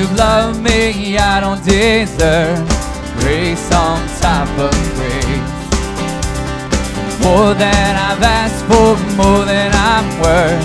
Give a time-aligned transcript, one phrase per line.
[0.00, 2.66] you love me, I don't deserve
[3.20, 5.60] grace on top of grace.
[7.20, 10.64] More than I've asked for, more than I'm worth.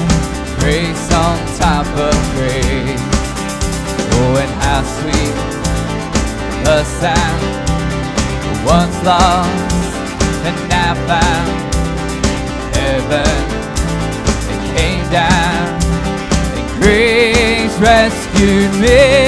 [0.59, 3.03] Grace on top of grace.
[4.15, 5.35] Oh, and how sweet
[6.63, 7.41] the sound
[8.63, 9.95] once lost
[10.47, 11.51] and now found.
[12.77, 13.43] Heaven
[14.53, 15.67] it came down
[16.55, 19.24] and grace rescued me.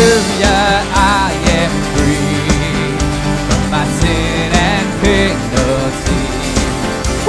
[0.00, 1.28] Hallelujah, I
[1.60, 2.96] am free
[3.44, 6.24] from my sin and penalty.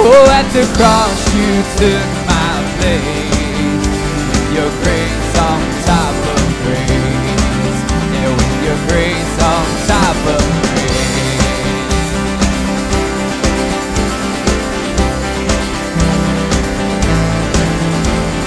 [0.00, 3.92] Oh, at the cross you took my place.
[4.24, 7.76] With your grace on top of grace.
[8.16, 10.40] Yeah, with your grace on top of
[10.72, 11.12] grace.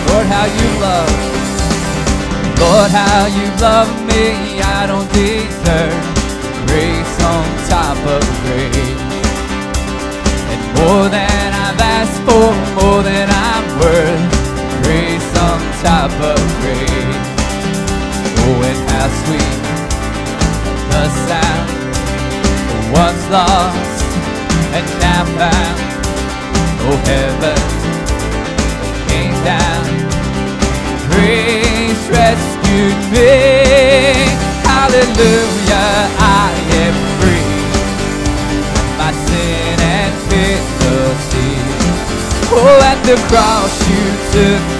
[0.10, 1.15] Lord, how you love.
[2.60, 4.62] Lord, how you love me.
[4.62, 6.04] I don't deserve
[6.68, 9.04] grace on top of grace.
[10.52, 12.48] And more than I've asked for,
[12.80, 14.24] more than I'm worth.
[14.84, 17.24] Grace on top of grace.
[18.48, 19.58] Oh, and how sweet
[20.92, 21.70] the sound
[22.74, 24.04] of once lost
[24.78, 25.80] and now found.
[26.88, 27.75] Oh, heaven
[32.26, 33.34] rescued me.
[34.70, 35.94] Hallelujah,
[36.42, 36.52] I
[36.84, 37.58] am free.
[39.00, 41.54] My sin and penalty.
[42.58, 44.75] Oh, at the cross you took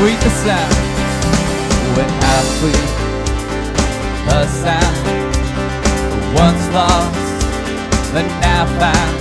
[0.00, 0.74] sweet the sound,
[1.94, 2.90] when how sweet
[4.24, 4.96] the sound,
[6.34, 7.36] once lost,
[8.10, 9.18] but now found.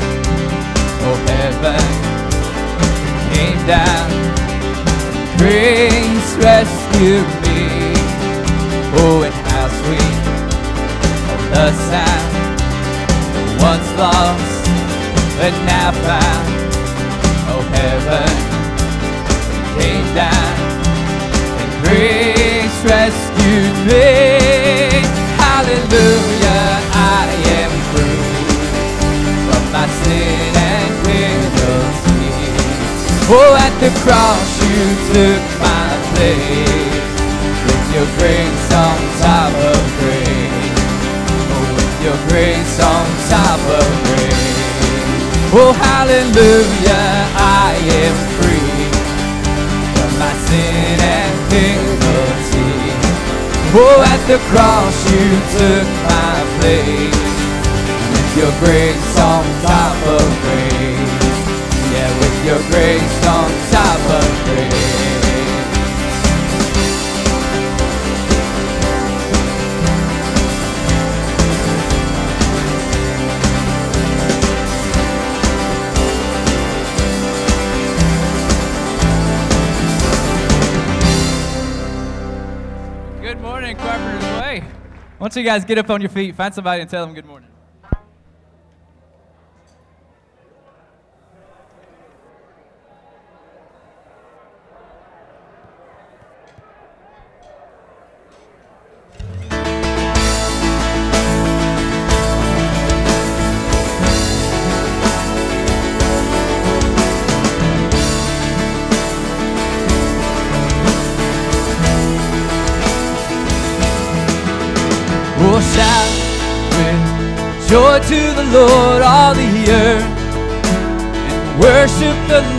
[1.04, 1.84] Oh, heaven
[3.34, 4.08] came down,
[5.38, 7.60] grace rescued me.
[9.04, 10.22] Oh, and how sweet
[11.52, 12.32] the sound,
[13.60, 14.64] once lost,
[15.40, 16.48] but now found.
[17.52, 18.49] Oh, heaven
[22.84, 25.04] rescued me.
[25.36, 27.28] Hallelujah, I
[27.60, 28.24] am free
[29.46, 32.30] from my sin and penalty.
[33.32, 37.04] Oh, at the cross you took my place
[37.68, 40.80] with your grace on top of grace.
[41.52, 44.60] Oh, with your grace on top of grace.
[45.52, 47.74] Oh, hallelujah, I
[48.04, 48.88] am free
[49.96, 51.89] from my sin and penalty.
[53.72, 57.14] Oh, at the cross you took my place.
[58.10, 61.30] With your grace on top of grace.
[61.94, 63.19] Yeah, with your grace
[85.20, 87.50] Don't you guys get up on your feet, find somebody and tell them good morning.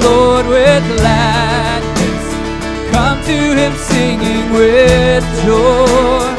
[0.04, 2.26] Lord with gladness.
[2.92, 6.34] Come to Him singing with joy.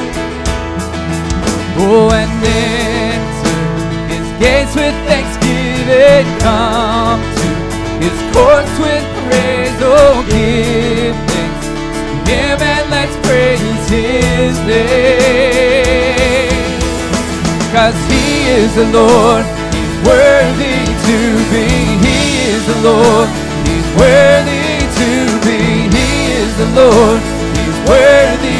[1.83, 3.57] Oh, and enter
[4.11, 6.27] His gates with thanksgiving.
[6.39, 7.49] Come to
[8.03, 9.79] His courts with praise.
[9.81, 16.11] Oh, give thanks to Him and let's praise His name.
[17.71, 21.17] Cause he is the Lord, he's worthy to
[21.51, 21.80] be.
[22.83, 23.29] Lord,
[23.67, 25.09] he's worthy to
[25.45, 25.85] be.
[25.95, 27.21] He is the Lord,
[27.57, 28.50] he's worthy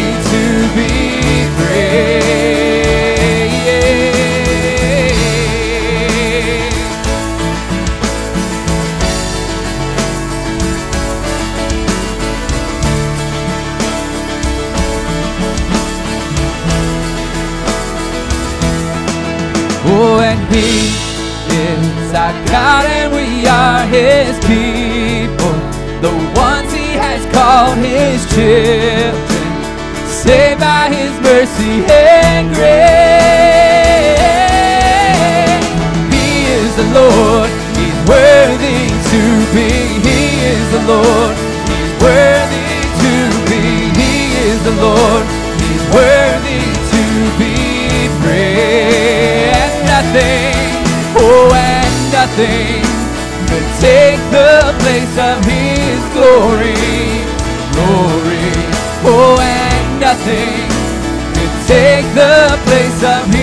[22.48, 25.54] God and we are his people,
[26.02, 29.14] the ones he has called his children,
[30.08, 33.01] saved by his mercy and grace.
[52.48, 56.74] Could take the place of his glory,
[57.74, 58.52] glory.
[59.04, 60.70] Oh, and nothing
[61.36, 63.41] could take the place of his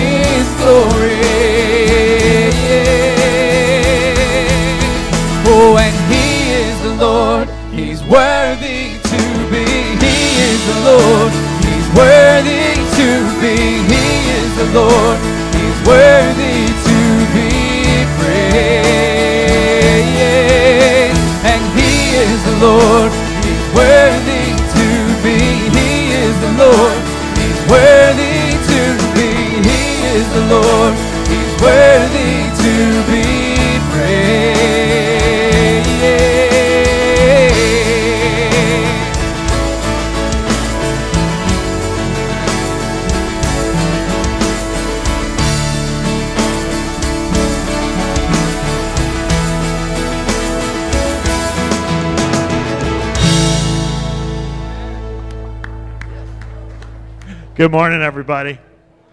[57.59, 58.57] Good morning, everybody.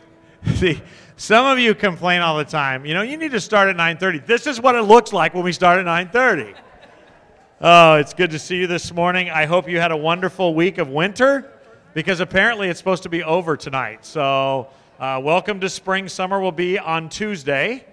[0.54, 0.80] See,
[1.16, 2.86] some of you complain all the time.
[2.86, 4.24] You know, you need to start at 9:30.
[4.24, 6.54] This is what it looks like when we start at 9:30.
[7.60, 9.30] Oh, it's good to see you this morning.
[9.30, 11.54] I hope you had a wonderful week of winter,
[11.92, 14.04] because apparently it's supposed to be over tonight.
[14.04, 14.68] So,
[15.00, 16.08] uh, welcome to spring.
[16.08, 17.84] Summer will be on Tuesday,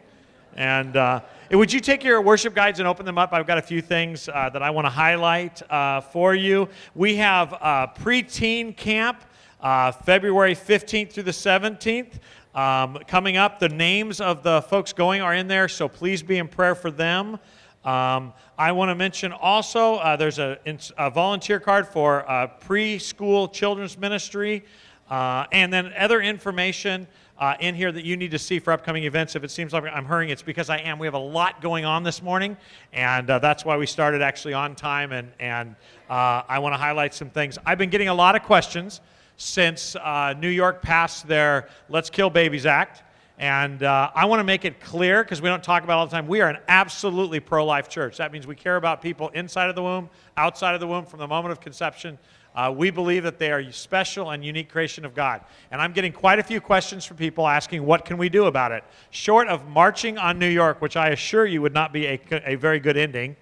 [0.56, 0.96] and.
[0.96, 1.22] Uh,
[1.52, 3.32] would you take your worship guides and open them up?
[3.32, 6.68] I've got a few things uh, that I want to highlight uh, for you.
[6.96, 9.24] We have uh, preteen camp
[9.64, 12.20] uh, February 15th through the 17th.
[12.54, 16.38] Um, coming up, the names of the folks going are in there, so please be
[16.38, 17.40] in prayer for them.
[17.86, 20.60] Um, I want to mention also uh, there's a,
[20.98, 24.64] a volunteer card for uh, preschool children's ministry,
[25.10, 27.08] uh, and then other information
[27.40, 29.36] uh, in here that you need to see for upcoming events.
[29.36, 31.00] If it seems like I'm hurrying, it's because I am.
[31.00, 32.56] We have a lot going on this morning,
[32.92, 35.12] and uh, that's why we started actually on time.
[35.12, 35.76] And, and
[36.10, 37.58] uh, I want to highlight some things.
[37.66, 39.02] I've been getting a lot of questions
[39.38, 43.04] since uh, New York passed their Let's Kill Babies Act.
[43.40, 46.12] And uh, I want to make it clear because we don't talk about all the
[46.12, 46.28] time.
[46.28, 48.18] We are an absolutely pro life church.
[48.18, 51.20] That means we care about people inside of the womb, outside of the womb, from
[51.20, 52.18] the moment of conception.
[52.56, 55.42] Uh, we believe that they are special and unique creation of God.
[55.72, 58.72] And I'm getting quite a few questions from people asking, what can we do about
[58.72, 58.84] it?
[59.10, 62.56] Short of marching on New York, which I assure you would not be a, a
[62.56, 63.36] very good ending,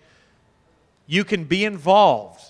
[1.06, 2.42] you can be involved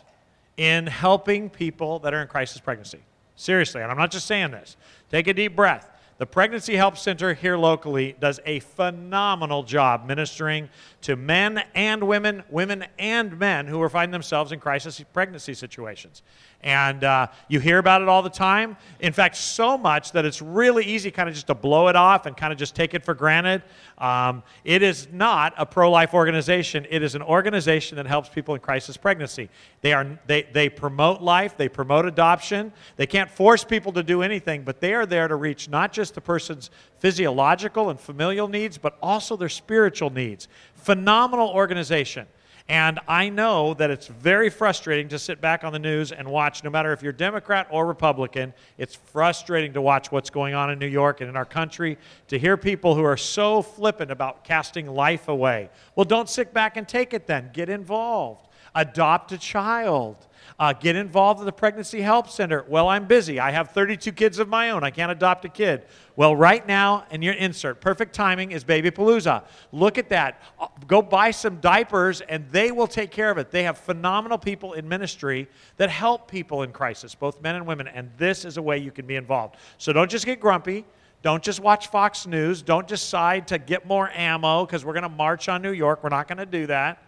[0.58, 3.00] in helping people that are in crisis pregnancy.
[3.42, 4.78] Seriously, and I'm not just saying this.
[5.10, 5.90] Take a deep breath.
[6.20, 10.70] The Pregnancy Help Center here locally does a phenomenal job ministering
[11.02, 16.22] to men and women, women and men who are finding themselves in crisis pregnancy situations.
[16.64, 18.78] And uh, you hear about it all the time.
[19.00, 22.26] In fact, so much that it's really easy kind of just to blow it off
[22.26, 23.64] and kind of just take it for granted.
[23.98, 28.56] Um, it is not a pro life organization, it is an organization that helps people
[28.56, 29.50] in crisis pregnancy.
[29.82, 32.72] They, are, they, they promote life, they promote adoption.
[32.96, 36.16] They can't force people to do anything, but they are there to reach not just
[36.16, 40.48] the person's physiological and familial needs, but also their spiritual needs.
[40.76, 42.28] Phenomenal organization.
[42.72, 46.64] And I know that it's very frustrating to sit back on the news and watch,
[46.64, 50.80] no matter if you're Democrat or Republican, it's frustrating to watch what's going on in
[50.80, 51.98] New York and in our country,
[52.30, 55.70] to hear people who are so flippant about casting life away.
[55.98, 57.50] Well, don't sit back and take it then.
[57.52, 58.48] Get involved.
[58.74, 60.16] Adopt a child.
[60.60, 62.66] Uh, get involved in the Pregnancy Help Center.
[62.68, 63.40] Well, I'm busy.
[63.40, 64.84] I have 32 kids of my own.
[64.84, 65.86] I can't adopt a kid.
[66.16, 69.44] Well, right now, in your insert, perfect timing is Baby Palooza.
[69.72, 70.42] Look at that.
[70.60, 73.52] Uh, Go buy some diapers, and they will take care of it.
[73.52, 77.88] They have phenomenal people in ministry that help people in crisis, both men and women,
[77.88, 79.56] and this is a way you can be involved.
[79.78, 80.86] So don't just get grumpy.
[81.22, 82.62] Don't just watch Fox News.
[82.62, 86.04] Don't decide to get more ammo because we're going to march on New York.
[86.04, 87.04] We're not going to do that.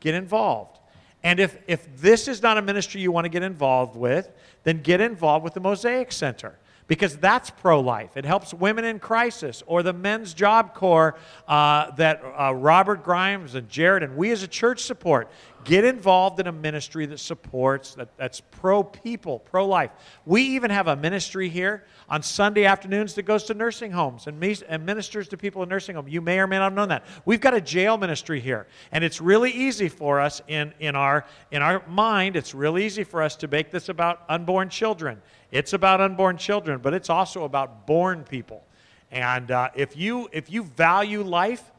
[0.00, 0.79] Get involved.
[1.22, 4.30] And if, if this is not a ministry you want to get involved with,
[4.64, 6.56] then get involved with the Mosaic Center
[6.90, 8.16] because that's pro life.
[8.16, 13.54] It helps women in crisis or the Men's Job Corps uh, that uh, Robert Grimes
[13.54, 15.30] and Jared and we as a church support.
[15.64, 19.90] Get involved in a ministry that supports, that, that's pro people, pro life.
[20.24, 24.42] We even have a ministry here on Sunday afternoons that goes to nursing homes and,
[24.68, 26.10] and ministers to people in nursing homes.
[26.10, 27.04] You may or may not have known that.
[27.26, 31.26] We've got a jail ministry here, and it's really easy for us in, in, our,
[31.50, 35.20] in our mind, it's really easy for us to make this about unborn children.
[35.52, 38.64] It's about unborn children, but it's also about born people.
[39.10, 41.70] And uh, if, you, if you value life,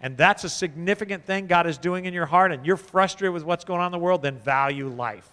[0.00, 3.44] and that's a significant thing God is doing in your heart, and you're frustrated with
[3.44, 5.28] what's going on in the world, then value life.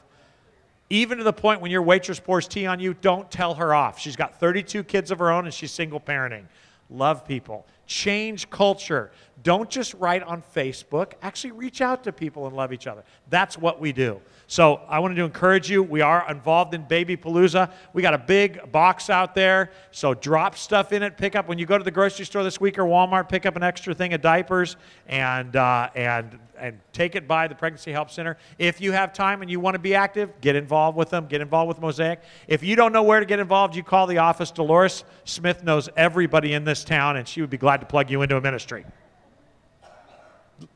[0.90, 4.00] Even to the point when your waitress pours tea on you, don't tell her off.
[4.00, 6.44] She's got 32 kids of her own and she's single parenting.
[6.90, 7.66] Love people.
[7.86, 9.12] Change culture.
[9.44, 11.14] Don't just write on Facebook.
[11.22, 13.04] Actually, reach out to people and love each other.
[13.30, 14.20] That's what we do.
[14.48, 15.84] So I wanted to encourage you.
[15.84, 17.72] We are involved in Baby Palooza.
[17.94, 19.72] We got a big box out there.
[19.92, 21.18] So drop stuff in it.
[21.18, 23.30] Pick up when you go to the grocery store this week or Walmart.
[23.30, 24.78] Pick up an extra thing of diapers
[25.08, 28.38] and uh, and and take it by the Pregnancy Help Center.
[28.58, 31.28] If you have time and you want to be active, get involved with them.
[31.28, 32.22] Get involved with Mosaic.
[32.48, 34.52] If you don't know where to get involved, you call the office.
[34.52, 38.22] Dolores Smith knows everybody in this town, and she would be glad to plug you
[38.22, 38.86] into a ministry.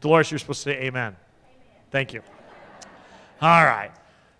[0.01, 0.88] Dolores, you're supposed to say amen.
[0.88, 1.15] amen.
[1.91, 2.22] Thank you.
[3.41, 3.91] All right.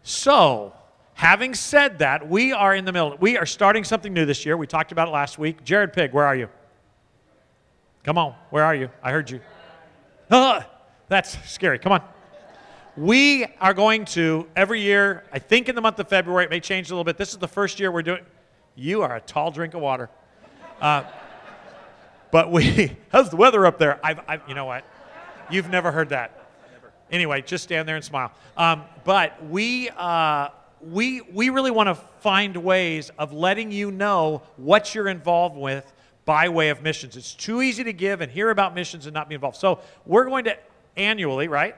[0.04, 0.74] So,
[1.14, 3.16] having said that, we are in the middle.
[3.20, 4.58] We are starting something new this year.
[4.58, 5.64] We talked about it last week.
[5.64, 6.50] Jared Pig, where are you?
[8.04, 8.90] Come on, where are you?
[9.04, 9.40] I heard you.
[10.32, 10.68] Ah,
[11.08, 11.80] that's scary.
[11.80, 12.02] Come on.
[12.98, 16.60] We are going to, every year, I think in the month of February, it may
[16.60, 17.18] change a little bit.
[17.18, 18.26] This is the first year we're doing.
[18.76, 20.10] You are a tall drink of water.
[20.82, 21.04] Uh,
[22.32, 24.00] but we, how's the weather up there?
[24.04, 24.86] I've, I've, you know what?
[25.50, 26.36] You've never heard that.
[27.12, 28.32] Anyway, just stand there and smile.
[28.56, 30.50] Um, but we, uh,
[30.82, 35.92] we, we really want to find ways of letting you know what you're involved with
[36.26, 37.18] by way of missions.
[37.18, 39.58] It's too easy to give and hear about missions and not be involved.
[39.58, 40.58] So we're going to
[40.96, 41.76] annually, right?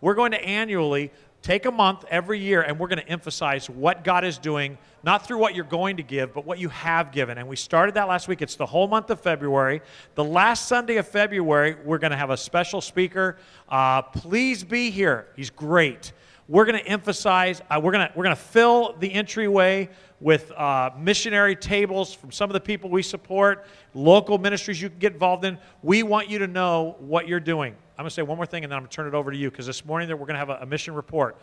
[0.00, 4.04] We're going to annually take a month every year and we're going to emphasize what
[4.04, 7.36] God is doing, not through what you're going to give, but what you have given.
[7.36, 8.42] And we started that last week.
[8.42, 9.82] It's the whole month of February.
[10.14, 13.36] The last Sunday of February, we're going to have a special speaker.
[13.68, 15.26] Uh, please be here.
[15.34, 16.12] He's great.
[16.48, 19.88] We're going to emphasize, uh, we're going to we're going to fill the entryway
[20.20, 24.98] with uh, missionary tables from some of the people we support, local ministries you can
[24.98, 25.58] get involved in.
[25.82, 27.74] We want you to know what you're doing.
[28.02, 29.30] I'm going to say one more thing and then I'm going to turn it over
[29.30, 31.36] to you because this morning we're going to have a, a mission report.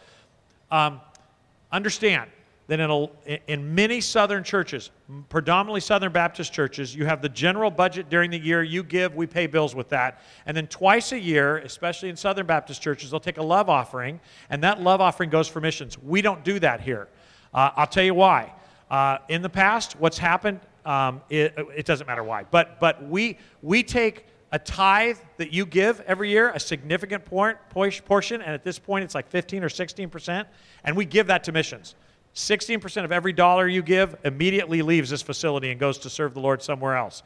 [0.70, 1.00] Um,
[1.72, 2.30] understand
[2.68, 3.08] that in, a,
[3.48, 4.92] in many southern churches,
[5.30, 8.62] predominantly Southern Baptist churches, you have the general budget during the year.
[8.62, 10.22] You give, we pay bills with that.
[10.46, 14.20] And then twice a year, especially in Southern Baptist churches, they'll take a love offering,
[14.50, 15.98] and that love offering goes for missions.
[15.98, 17.08] We don't do that here.
[17.54, 18.54] Uh, I'll tell you why.
[18.92, 23.38] Uh, in the past, what's happened, um, it, it doesn't matter why, but, but we,
[23.62, 28.80] we take a tithe that you give every year, a significant portion, and at this
[28.80, 30.48] point it's like 15 or 16 percent,
[30.84, 31.96] and we give that to missions.
[32.34, 36.34] 16 percent of every dollar you give immediately leaves this facility and goes to serve
[36.34, 37.24] the Lord somewhere else.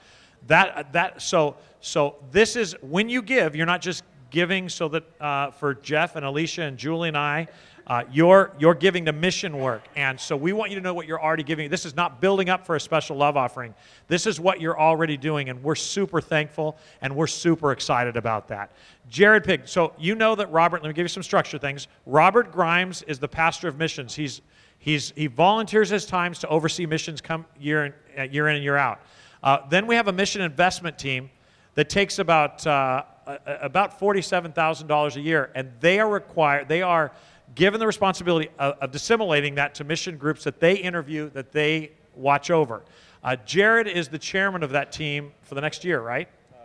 [0.47, 5.03] That that so so this is when you give, you're not just giving so that
[5.21, 7.47] uh, for Jeff and Alicia and Julie and I
[7.87, 9.83] uh, you're, you're giving to mission work.
[9.95, 11.69] And so we want you to know what you're already giving.
[11.69, 13.73] This is not building up for a special love offering.
[14.07, 15.49] This is what you're already doing.
[15.49, 18.71] And we're super thankful and we're super excited about that.
[19.09, 19.67] Jared Pig.
[19.67, 21.87] So you know that Robert, let me give you some structure things.
[22.05, 24.15] Robert Grimes is the pastor of missions.
[24.15, 24.41] He's,
[24.79, 28.63] he's, he volunteers his times to oversee missions come year in, uh, year in and
[28.63, 29.01] year out.
[29.43, 31.29] Uh, then we have a mission investment team
[31.75, 33.03] that takes about, uh,
[33.45, 35.51] about $47,000 a year.
[35.53, 37.11] And they are required, they are
[37.55, 41.91] given the responsibility of, of, disseminating that to mission groups that they interview, that they
[42.15, 42.83] watch over.
[43.23, 46.27] Uh, Jared is the chairman of that team for the next year, right?
[46.53, 46.57] Uh,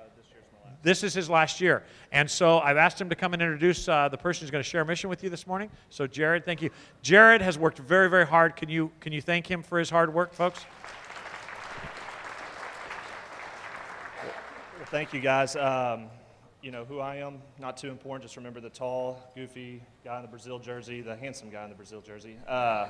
[0.82, 1.84] this, this is his last year.
[2.10, 4.68] And so I've asked him to come and introduce uh, the person who's going to
[4.68, 5.70] share a mission with you this morning.
[5.90, 6.70] So, Jared, thank you.
[7.02, 8.56] Jared has worked very, very hard.
[8.56, 10.64] Can you, can you thank him for his hard work, folks?
[14.78, 15.54] Well, thank you, guys.
[15.54, 16.08] Um,
[16.68, 18.24] you know who I am, not too important.
[18.24, 21.74] Just remember the tall, goofy guy in the Brazil jersey, the handsome guy in the
[21.74, 22.88] Brazil jersey, uh,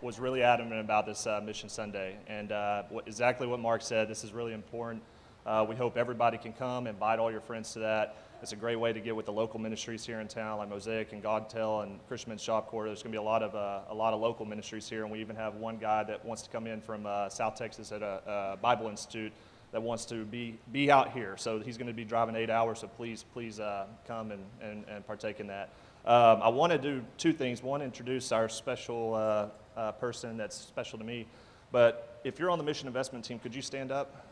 [0.00, 2.16] was really adamant about this uh, Mission Sunday.
[2.26, 5.04] And uh, what, exactly what Mark said, this is really important.
[5.46, 8.16] Uh, we hope everybody can come, and invite all your friends to that.
[8.42, 11.12] It's a great way to get with the local ministries here in town, like Mosaic
[11.12, 12.86] and Godtel and Christian Job Corps.
[12.86, 15.12] There's going to be a lot of uh, a lot of local ministries here, and
[15.12, 18.02] we even have one guy that wants to come in from uh, South Texas at
[18.02, 19.32] a, a Bible Institute
[19.72, 21.36] that wants to be, be out here.
[21.36, 24.84] So he's going to be driving eight hours, so please, please uh, come and, and,
[24.88, 25.70] and partake in that.
[26.04, 27.62] Um, I want to do two things.
[27.62, 31.26] One, introduce our special uh, uh, person that's special to me.
[31.70, 34.26] But if you're on the mission investment team, could you stand up?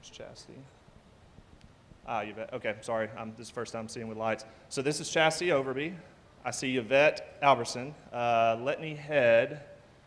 [0.00, 0.58] It's Chastity.
[2.06, 2.52] Ah, Yvette.
[2.52, 3.08] Okay, sorry.
[3.18, 4.44] Um, this is the first time seeing with lights.
[4.68, 5.94] So this is Chastity Overby.
[6.44, 9.62] I see Yvette Alberson, uh, Letney Head,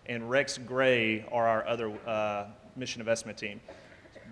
[0.05, 2.45] and Rex Gray are our other uh,
[2.79, 3.59] mission investment team.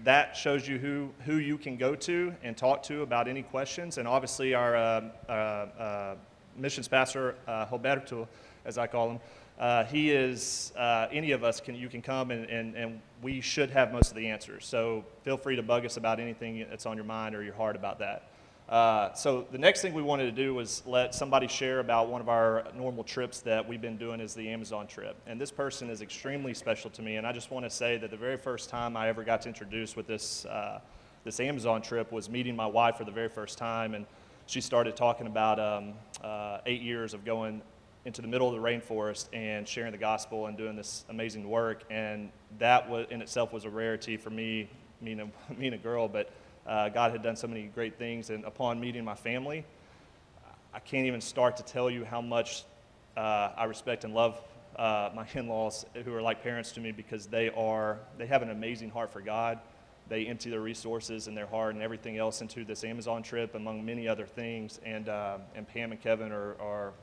[0.04, 3.98] That shows you who, who you can go to and talk to about any questions.
[3.98, 6.16] And obviously, our uh, uh, uh,
[6.56, 8.28] missions pastor, uh, Roberto,
[8.66, 9.20] as I call him,
[9.60, 13.42] uh, he is, uh, any of us can, you can come and, and, and we
[13.42, 14.66] should have most of the answers.
[14.66, 17.76] So feel free to bug us about anything that's on your mind or your heart
[17.76, 18.30] about that.
[18.70, 22.20] Uh, so the next thing we wanted to do was let somebody share about one
[22.20, 25.16] of our normal trips that we've been doing is the Amazon trip.
[25.26, 27.16] And this person is extremely special to me.
[27.16, 29.48] And I just want to say that the very first time I ever got to
[29.48, 30.82] introduce with this, uh,
[31.24, 33.94] this Amazon trip was meeting my wife for the very first time.
[33.94, 34.06] And
[34.48, 37.62] she started talking about um, uh, eight years of going
[38.04, 41.86] into the middle of the rainforest and sharing the gospel and doing this amazing work.
[41.90, 44.70] And that was, in itself was a rarity for me,
[45.00, 46.32] me a, me and a girl, but
[46.68, 48.30] uh, God had done so many great things.
[48.30, 49.66] And upon meeting my family,
[50.74, 52.64] I can't even start to tell you how much
[53.16, 54.42] uh, I respect and love
[54.76, 58.50] uh, my in-laws who are like parents to me because they are, they have an
[58.50, 59.60] amazing heart for God.
[60.10, 63.86] They empty their resources and their heart and everything else into this Amazon trip, among
[63.86, 64.80] many other things.
[64.86, 66.94] And, uh, and Pam and Kevin are, are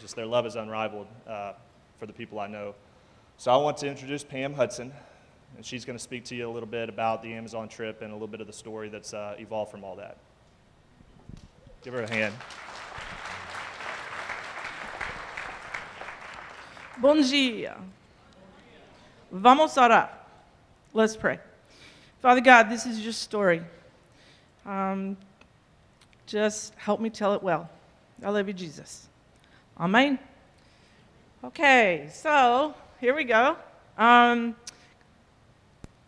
[0.00, 1.52] just their love is unrivaled uh,
[1.98, 2.74] for the people I know.
[3.36, 4.92] So I want to introduce Pam Hudson,
[5.56, 8.10] and she's going to speak to you a little bit about the Amazon trip and
[8.10, 10.16] a little bit of the story that's uh, evolved from all that.
[11.82, 12.34] Give her a hand.
[17.00, 17.76] Bom dia.
[19.30, 20.08] Vamos orar.
[20.92, 21.38] Let's pray.
[22.22, 23.62] Father God, this is your story.
[24.64, 25.16] Um,
[26.26, 27.68] just help me tell it well.
[28.24, 29.08] I love you, Jesus.
[29.78, 30.18] Amen.
[31.42, 33.56] Okay, so here we go.
[33.98, 34.56] Um,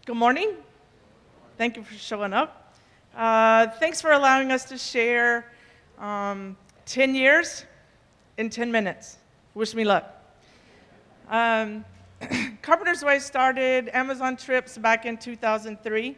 [0.06, 0.54] good morning.
[1.58, 2.74] Thank you for showing up.
[3.14, 5.50] Uh, thanks for allowing us to share
[5.98, 7.64] um, 10 years
[8.38, 9.18] in 10 minutes.
[9.54, 10.04] Wish me luck.
[11.28, 11.84] Um,
[12.62, 16.16] Carpenter's Way started Amazon trips back in 2003.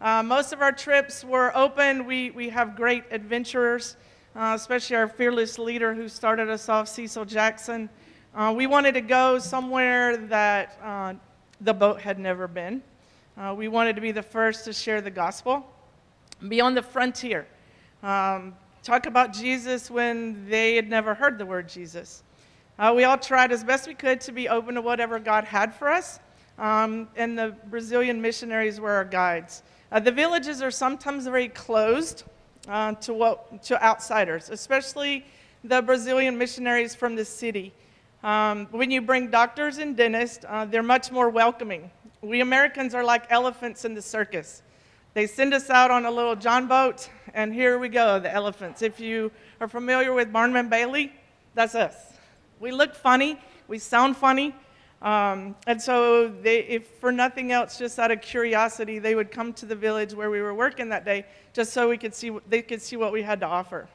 [0.00, 2.04] Uh, most of our trips were open.
[2.06, 3.96] We, we have great adventurers
[4.34, 7.88] uh, especially our fearless leader who started us off, Cecil Jackson.
[8.34, 11.14] Uh, we wanted to go somewhere that uh,
[11.60, 12.80] the boat had never been.
[13.38, 15.64] Uh, we wanted to be the first to share the gospel,
[16.48, 17.46] be on the frontier,
[18.02, 22.22] um, talk about Jesus when they had never heard the word Jesus.
[22.78, 25.74] Uh, we all tried as best we could to be open to whatever God had
[25.74, 26.18] for us,
[26.58, 29.62] um, and the Brazilian missionaries were our guides.
[29.92, 32.24] Uh, the villages are sometimes very closed
[32.68, 35.24] uh, to, what, to outsiders, especially
[35.64, 37.72] the Brazilian missionaries from the city.
[38.22, 41.90] Um, when you bring doctors and dentists, uh, they're much more welcoming.
[42.22, 44.62] We Americans are like elephants in the circus.
[45.14, 48.82] They send us out on a little John boat, and here we go, the elephants.
[48.82, 51.12] If you are familiar with Barnum and Bailey,
[51.54, 51.94] that's us.
[52.60, 54.54] We look funny, we sound funny,
[55.02, 59.54] um, and so, they, if for nothing else, just out of curiosity, they would come
[59.54, 62.60] to the village where we were working that day, just so we could see they
[62.60, 63.88] could see what we had to offer.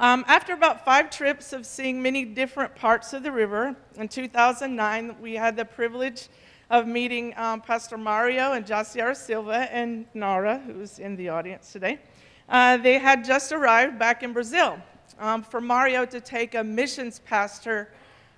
[0.00, 5.16] Um, after about five trips of seeing many different parts of the river, in 2009
[5.20, 6.28] we had the privilege
[6.72, 12.00] of meeting um, Pastor Mario and Jaciara Silva and Nara, who's in the audience today.
[12.48, 14.78] Uh, they had just arrived back in Brazil.
[15.18, 17.92] Um, for Mario to take a missions pastor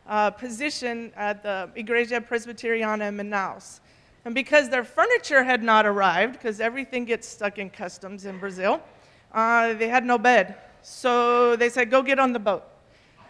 [0.09, 3.79] uh, position at the Igreja Presbiteriana in Manaus.
[4.25, 8.83] And because their furniture had not arrived, because everything gets stuck in customs in Brazil,
[9.33, 10.57] uh, they had no bed.
[10.83, 12.65] So they said, go get on the boat.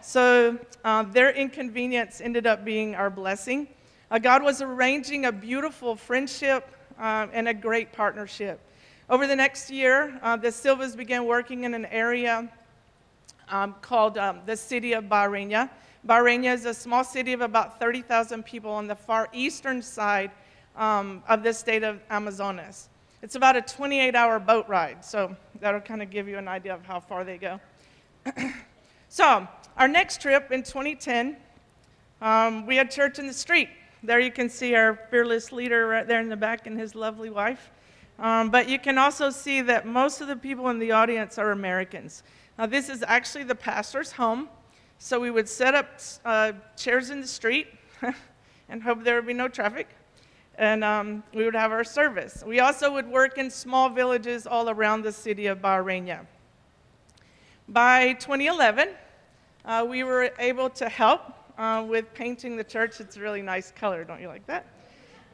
[0.01, 3.67] So uh, their inconvenience ended up being our blessing.
[4.15, 8.61] Uh, God was arranging a beautiful friendship uh, and a great partnership.
[9.09, 12.49] Over the next year, uh, the Silvas began working in an area
[13.49, 15.69] um, called um, the city of Barrinha.
[16.07, 20.31] Barrinha is a small city of about 30,000 people on the far eastern side
[20.77, 22.87] um, of the state of Amazonas.
[23.21, 26.73] It's about a 28 hour boat ride, so that'll kind of give you an idea
[26.73, 27.59] of how far they go.
[29.09, 31.35] so, our next trip in 2010,
[32.21, 33.67] um, we had church in the street.
[34.05, 37.31] There you can see our fearless leader right there in the back and his lovely
[37.31, 37.71] wife.
[38.19, 41.49] Um, but you can also see that most of the people in the audience are
[41.49, 42.21] Americans.
[42.57, 44.47] Now, this is actually the pastor's home.
[44.99, 47.67] So we would set up uh, chairs in the street
[48.69, 49.89] and hope there would be no traffic.
[50.57, 52.43] And um, we would have our service.
[52.45, 56.27] We also would work in small villages all around the city of Barrinha.
[57.67, 58.89] By 2011,
[59.65, 62.99] uh, we were able to help uh, with painting the church.
[62.99, 64.65] It's a really nice color, don't you like that?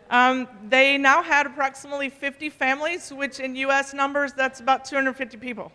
[0.10, 5.72] Um, they now had approximately 50 families, which in US numbers, that's about 250 people.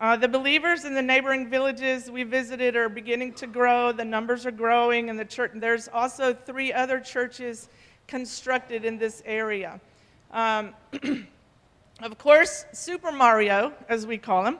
[0.00, 3.90] Uh, the believers in the neighboring villages we visited are beginning to grow.
[3.90, 5.50] The numbers are growing, and the church.
[5.56, 7.68] There's also three other churches
[8.06, 9.80] constructed in this area.
[10.30, 10.72] Um,
[12.00, 14.58] of course, Super Mario, as we call him,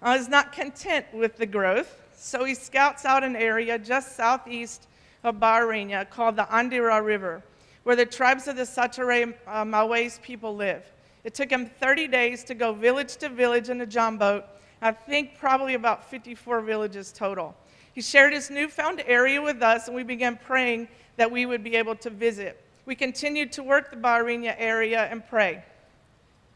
[0.00, 4.86] uh, is not content with the growth, so he scouts out an area just southeast
[5.24, 7.42] of Bahreina called the Andira River,
[7.84, 10.84] where the tribes of the Sateré uh, Mawais people live.
[11.24, 14.44] It took him 30 days to go village to village in a john boat
[14.80, 17.54] I think probably about 54 villages total.
[17.94, 21.74] He shared his newfound area with us, and we began praying that we would be
[21.74, 22.62] able to visit.
[22.86, 25.64] We continued to work the Bahreina area and pray.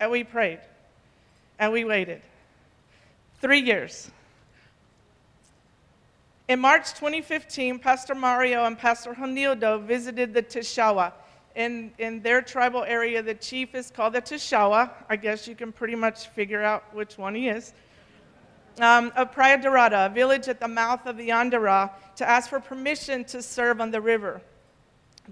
[0.01, 0.61] And we prayed.
[1.59, 2.23] And we waited.
[3.41, 4.11] Three years.
[6.53, 11.15] In March 2015, Pastor Mario and Pastor Honildo visited the Tishawa.
[11.55, 14.91] In, in their tribal area, the chief is called the Tishawa.
[15.09, 17.73] I guess you can pretty much figure out which one he is
[18.81, 22.61] um, of Praia Dorada, a village at the mouth of the Andira, to ask for
[22.61, 24.43] permission to serve on the river.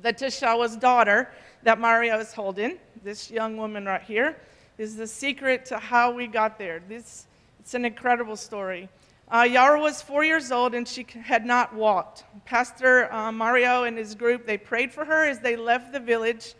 [0.00, 1.30] The Tishawa's daughter
[1.64, 4.38] that Mario is holding, this young woman right here,
[4.78, 6.80] is the secret to how we got there.
[6.88, 7.26] This,
[7.59, 8.88] it's an incredible story.
[9.32, 12.24] Uh, Yara was four years old and she had not walked.
[12.44, 16.54] Pastor uh, Mario and his group, they prayed for her as they left the village,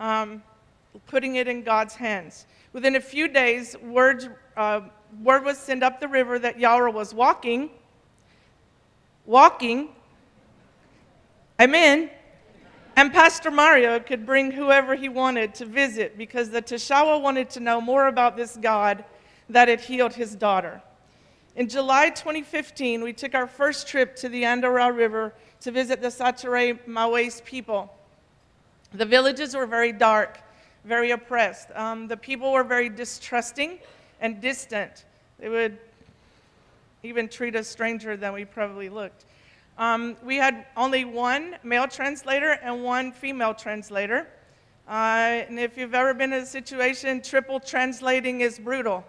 [0.00, 0.42] um,
[1.06, 2.46] putting it in God's hands.
[2.72, 4.80] Within a few days, words uh,
[5.22, 7.70] word was sent up the river that Yara was walking,
[9.24, 9.90] walking,
[11.60, 12.10] amen,
[12.96, 17.60] and Pastor Mario could bring whoever he wanted to visit because the Tishawa wanted to
[17.60, 19.04] know more about this God
[19.48, 20.82] that had healed his daughter.
[21.56, 26.08] In July 2015, we took our first trip to the Andira River to visit the
[26.08, 27.96] Sateré Mawais people.
[28.92, 30.40] The villages were very dark,
[30.84, 31.68] very oppressed.
[31.76, 33.78] Um, the people were very distrusting
[34.20, 35.04] and distant.
[35.38, 35.78] They would
[37.04, 39.24] even treat us stranger than we probably looked.
[39.78, 44.26] Um, we had only one male translator and one female translator.
[44.88, 49.04] Uh, and if you've ever been in a situation, triple translating is brutal.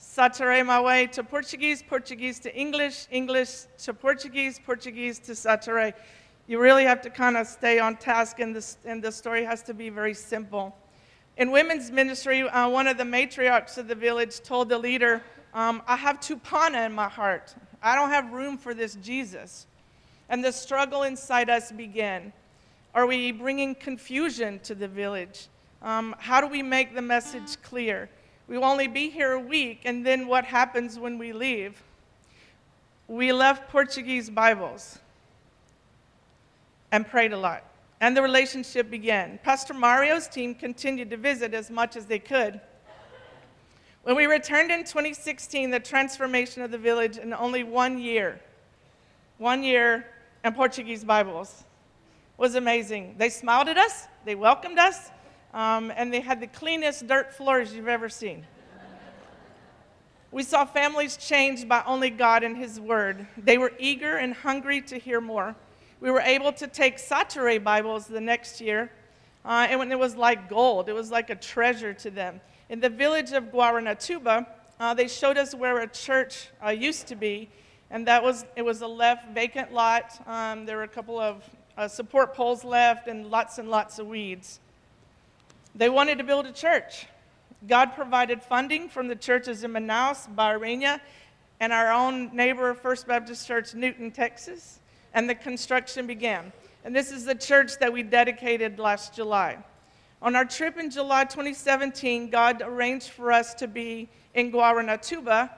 [0.00, 5.92] Sateré-Mawé to Portuguese, Portuguese to English, English to Portuguese, Portuguese to Sateré.
[6.46, 9.62] You really have to kind of stay on task, and, this, and the story has
[9.64, 10.74] to be very simple.
[11.36, 15.82] In women's ministry, uh, one of the matriarchs of the village told the leader, um,
[15.86, 17.54] I have Tupana in my heart.
[17.82, 19.66] I don't have room for this Jesus.
[20.28, 22.32] And the struggle inside us began.
[22.94, 25.48] Are we bringing confusion to the village?
[25.82, 28.08] Um, how do we make the message clear?
[28.48, 31.82] We will only be here a week, and then what happens when we leave?
[33.06, 34.98] We left Portuguese Bibles
[36.90, 37.64] and prayed a lot
[38.00, 39.38] and the relationship began.
[39.42, 42.60] Pastor Mario's team continued to visit as much as they could.
[44.04, 48.40] When we returned in 2016, the transformation of the village in only one year,
[49.38, 50.06] one year,
[50.44, 51.64] and Portuguese Bibles
[52.36, 53.16] was amazing.
[53.18, 55.10] They smiled at us, they welcomed us,
[55.54, 58.44] um, and they had the cleanest dirt floors you've ever seen.
[60.30, 63.26] We saw families changed by only God and His Word.
[63.38, 65.56] They were eager and hungry to hear more.
[66.00, 68.92] We were able to take Sateré Bibles the next year,
[69.44, 72.40] uh, and it was like gold, it was like a treasure to them.
[72.68, 74.46] In the village of Guaranatuba,
[74.78, 77.48] uh, they showed us where a church uh, used to be,
[77.90, 80.12] and that was it was a left vacant lot.
[80.26, 81.42] Um, there were a couple of
[81.78, 84.60] uh, support poles left, and lots and lots of weeds.
[85.78, 87.06] They wanted to build a church.
[87.66, 91.00] God provided funding from the churches in Manaus, Bahreina,
[91.60, 94.80] and our own neighbor First Baptist Church, Newton, Texas
[95.14, 96.52] and the construction began.
[96.84, 99.58] And this is the church that we dedicated last July.
[100.20, 105.50] On our trip in July 2017, God arranged for us to be in Guaranatuba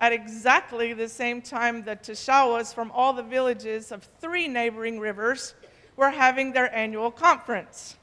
[0.00, 5.54] at exactly the same time that Tishawas from all the villages of three neighboring rivers
[5.96, 7.96] were having their annual conference.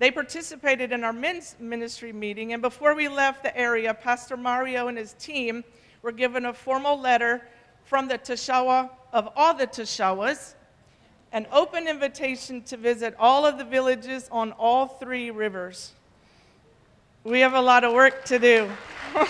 [0.00, 4.88] They participated in our men's ministry meeting, and before we left the area, Pastor Mario
[4.88, 5.62] and his team
[6.00, 7.42] were given a formal letter
[7.84, 10.54] from the Tishawa of all the Tishawas,
[11.32, 15.92] an open invitation to visit all of the villages on all three rivers.
[17.22, 18.70] We have a lot of work to do.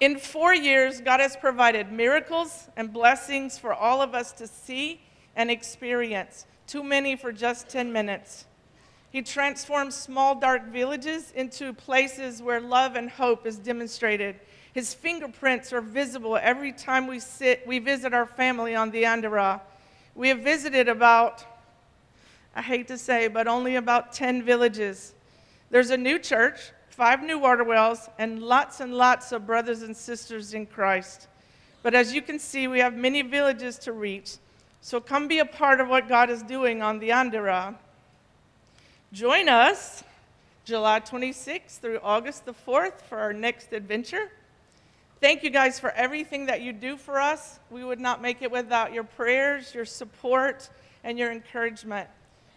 [0.00, 5.02] In four years, God has provided miracles and blessings for all of us to see
[5.36, 8.46] and experience, too many for just 10 minutes.
[9.10, 14.36] He transforms small, dark villages into places where love and hope is demonstrated
[14.74, 19.60] his fingerprints are visible every time we, sit, we visit our family on the Andira.
[20.16, 21.44] We have visited about,
[22.56, 25.14] I hate to say, but only about 10 villages.
[25.70, 29.96] There's a new church, five new water wells, and lots and lots of brothers and
[29.96, 31.28] sisters in Christ.
[31.84, 34.38] But as you can see, we have many villages to reach.
[34.84, 37.74] So come be a part of what God is doing on the Andira.
[39.14, 40.04] Join us
[40.66, 44.30] July 26th through August the 4th for our next adventure.
[45.22, 47.60] Thank you guys for everything that you do for us.
[47.70, 50.68] We would not make it without your prayers, your support,
[51.02, 52.10] and your encouragement.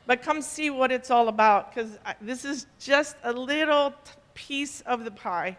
[0.06, 3.94] But come see what it's all about because this is just a little
[4.34, 5.56] piece of the pie.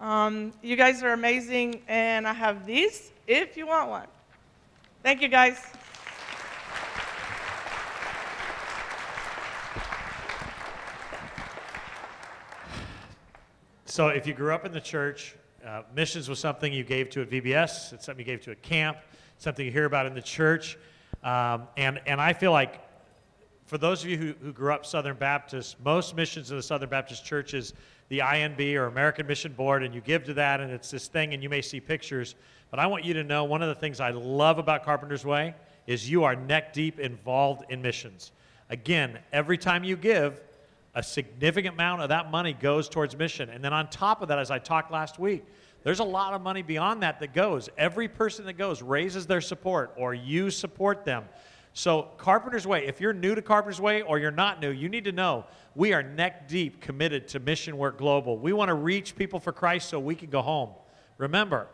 [0.00, 4.06] Um, you guys are amazing, and I have these if you want one.
[5.04, 5.62] Thank you, guys.
[13.90, 15.34] So, if you grew up in the church,
[15.66, 18.54] uh, missions was something you gave to at VBS, it's something you gave to a
[18.54, 18.98] camp,
[19.38, 20.78] something you hear about in the church.
[21.24, 22.82] Um, and, and I feel like
[23.66, 26.88] for those of you who, who grew up Southern Baptist, most missions of the Southern
[26.88, 27.74] Baptist Church is
[28.10, 31.34] the IMB or American Mission Board, and you give to that, and it's this thing,
[31.34, 32.36] and you may see pictures.
[32.70, 35.52] But I want you to know one of the things I love about Carpenter's Way
[35.88, 38.30] is you are neck deep involved in missions.
[38.68, 40.40] Again, every time you give,
[40.94, 43.48] a significant amount of that money goes towards mission.
[43.48, 45.44] And then on top of that, as I talked last week,
[45.82, 47.68] there's a lot of money beyond that that goes.
[47.78, 51.24] Every person that goes raises their support, or you support them.
[51.72, 55.04] So, Carpenter's Way, if you're new to Carpenter's Way or you're not new, you need
[55.04, 58.36] to know we are neck deep committed to Mission Work Global.
[58.36, 60.70] We want to reach people for Christ so we can go home.
[61.16, 61.68] Remember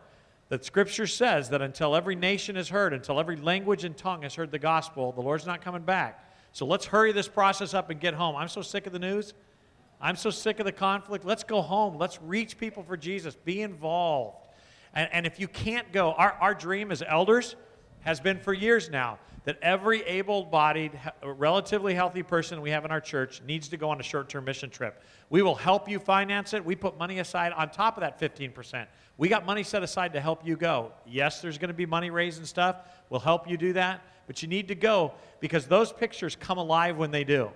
[0.49, 4.35] that Scripture says that until every nation is heard, until every language and tongue has
[4.35, 6.23] heard the gospel, the Lord's not coming back.
[6.51, 8.35] So, let's hurry this process up and get home.
[8.35, 9.33] I'm so sick of the news.
[9.99, 11.25] I'm so sick of the conflict.
[11.25, 11.97] Let's go home.
[11.97, 13.35] Let's reach people for Jesus.
[13.35, 14.37] Be involved.
[14.93, 17.55] And, and if you can't go, our, our dream as elders
[18.01, 20.91] has been for years now that every able bodied,
[21.23, 24.43] relatively healthy person we have in our church needs to go on a short term
[24.43, 25.01] mission trip.
[25.29, 26.63] We will help you finance it.
[26.63, 28.87] We put money aside on top of that 15%.
[29.17, 30.91] We got money set aside to help you go.
[31.05, 32.77] Yes, there's going to be money raised and stuff.
[33.09, 34.01] We'll help you do that.
[34.27, 37.49] But you need to go because those pictures come alive when they do.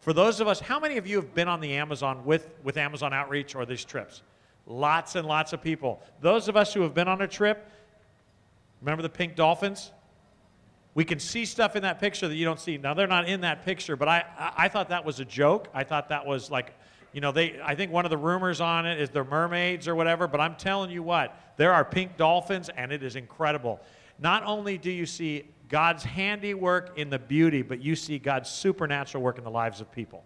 [0.00, 2.76] For those of us, how many of you have been on the Amazon with, with
[2.76, 4.22] Amazon Outreach or these trips?
[4.66, 6.02] Lots and lots of people.
[6.20, 7.70] Those of us who have been on a trip,
[8.82, 9.92] remember the pink dolphins?
[10.96, 12.78] we can see stuff in that picture that you don't see.
[12.78, 14.24] Now they're not in that picture, but I,
[14.56, 15.68] I thought that was a joke.
[15.74, 16.72] I thought that was like,
[17.12, 17.60] you know, they.
[17.62, 20.26] I think one of the rumors on it is they're mermaids or whatever.
[20.26, 23.78] But I'm telling you what, there are pink dolphins, and it is incredible.
[24.18, 29.22] Not only do you see God's handiwork in the beauty, but you see God's supernatural
[29.22, 30.24] work in the lives of people.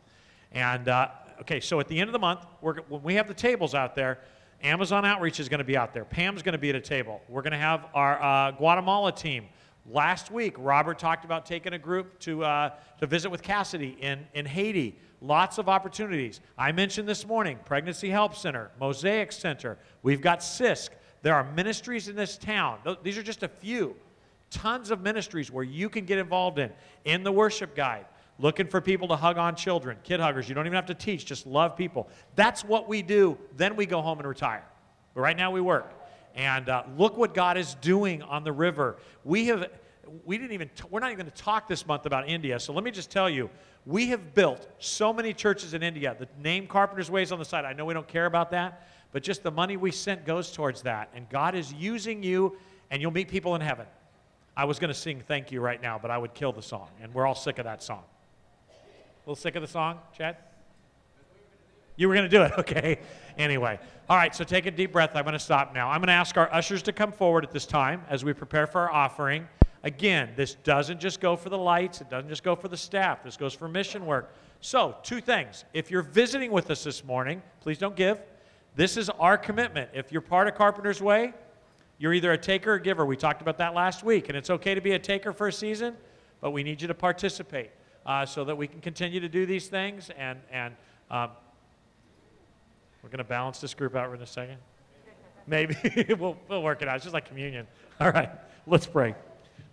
[0.52, 1.08] And uh,
[1.40, 4.18] okay, so at the end of the month, when we have the tables out there,
[4.62, 6.04] Amazon Outreach is going to be out there.
[6.04, 7.22] Pam's going to be at a table.
[7.28, 9.46] We're going to have our uh, Guatemala team.
[9.86, 14.26] Last week, Robert talked about taking a group to, uh, to visit with Cassidy in,
[14.34, 14.98] in Haiti.
[15.22, 16.40] Lots of opportunities.
[16.58, 19.78] I mentioned this morning Pregnancy Help Center, Mosaic Center.
[20.02, 20.90] We've got CISC.
[21.22, 22.78] There are ministries in this town.
[23.02, 23.96] These are just a few.
[24.50, 26.70] Tons of ministries where you can get involved in.
[27.04, 28.06] In the worship guide,
[28.38, 30.48] looking for people to hug on children, kid huggers.
[30.48, 32.08] You don't even have to teach, just love people.
[32.34, 33.38] That's what we do.
[33.56, 34.64] Then we go home and retire.
[35.14, 35.92] But right now we work.
[36.34, 38.96] And uh, look what God is doing on the river.
[39.24, 39.68] We have,
[40.24, 42.58] we didn't even, t- we're not even going to talk this month about India.
[42.60, 43.50] So let me just tell you,
[43.86, 46.14] we have built so many churches in India.
[46.18, 47.64] The name Carpenter's Way is on the side.
[47.64, 50.82] I know we don't care about that, but just the money we sent goes towards
[50.82, 51.10] that.
[51.14, 52.56] And God is using you,
[52.90, 53.86] and you'll meet people in heaven.
[54.60, 56.90] I was going to sing Thank You right now, but I would kill the song,
[57.00, 58.02] and we're all sick of that song.
[58.68, 60.36] A little sick of the song, Chad?
[61.96, 62.98] You were going to do it, okay.
[63.38, 65.12] Anyway, all right, so take a deep breath.
[65.14, 65.88] I'm going to stop now.
[65.88, 68.66] I'm going to ask our ushers to come forward at this time as we prepare
[68.66, 69.48] for our offering.
[69.82, 73.24] Again, this doesn't just go for the lights, it doesn't just go for the staff,
[73.24, 74.30] this goes for mission work.
[74.60, 75.64] So, two things.
[75.72, 78.20] If you're visiting with us this morning, please don't give.
[78.76, 79.88] This is our commitment.
[79.94, 81.32] If you're part of Carpenter's Way,
[82.00, 83.04] you're either a taker or giver.
[83.04, 85.52] We talked about that last week, and it's okay to be a taker for a
[85.52, 85.94] season,
[86.40, 87.70] but we need you to participate
[88.06, 90.74] uh, so that we can continue to do these things and, and
[91.10, 91.30] um,
[93.02, 94.56] we're going to balance this group out in a second.
[95.46, 95.76] Maybe.
[96.18, 96.96] we'll, we'll work it out.
[96.96, 97.66] It's just like communion.
[98.00, 98.30] All right,
[98.66, 99.14] let's pray.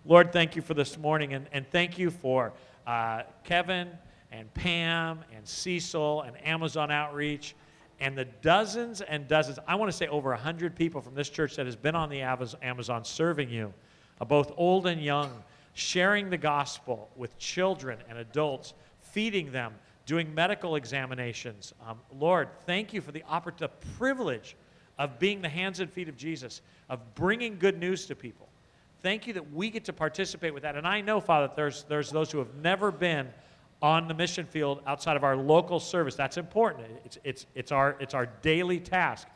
[0.04, 2.52] Lord, thank you for this morning, and, and thank you for
[2.86, 3.88] uh, Kevin
[4.32, 7.54] and Pam and Cecil and Amazon Outreach
[8.00, 11.56] and the dozens and dozens, I want to say over 100 people from this church
[11.56, 13.72] that has been on the Amazon serving you,
[14.20, 15.30] uh, both old and young,
[15.74, 19.74] sharing the gospel with children and adults, feeding them,
[20.06, 21.74] doing medical examinations.
[21.86, 24.56] Um, Lord, thank you for the, oppor- the privilege
[24.98, 28.48] of being the hands and feet of Jesus, of bringing good news to people.
[29.02, 30.76] Thank you that we get to participate with that.
[30.76, 33.28] And I know, Father, there's, there's those who have never been
[33.80, 36.14] on the mission field outside of our local service.
[36.14, 36.86] That's important.
[37.04, 39.28] It's, it's, it's, our, it's our daily task.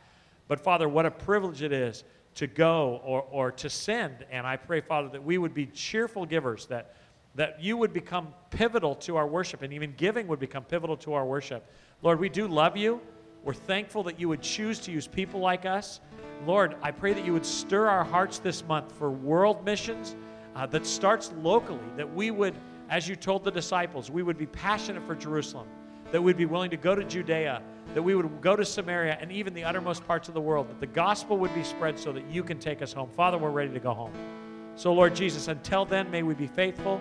[0.49, 4.25] But, Father, what a privilege it is to go or, or to send.
[4.31, 6.97] And I pray, Father, that we would be cheerful givers, that,
[7.35, 11.13] that you would become pivotal to our worship, and even giving would become pivotal to
[11.15, 11.65] our worship.
[12.03, 13.01] Lord, we do love you.
[13.45, 16.01] We're thankful that you would choose to use people like us.
[16.47, 20.17] Lord, I pray that you would stir our hearts this month for world missions
[20.57, 22.55] uh, that starts locally, that we would,
[22.93, 25.67] as you told the disciples, we would be passionate for Jerusalem,
[26.11, 27.63] that we'd be willing to go to Judea,
[27.95, 30.79] that we would go to Samaria and even the uttermost parts of the world, that
[30.79, 33.09] the gospel would be spread so that you can take us home.
[33.09, 34.13] Father, we're ready to go home.
[34.77, 37.01] So, Lord Jesus, until then, may we be faithful.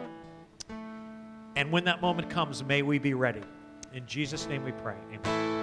[1.57, 3.41] And when that moment comes, may we be ready.
[3.93, 4.95] In Jesus' name we pray.
[5.13, 5.60] Amen.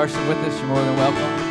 [0.00, 1.49] Worship with us, you're more than welcome.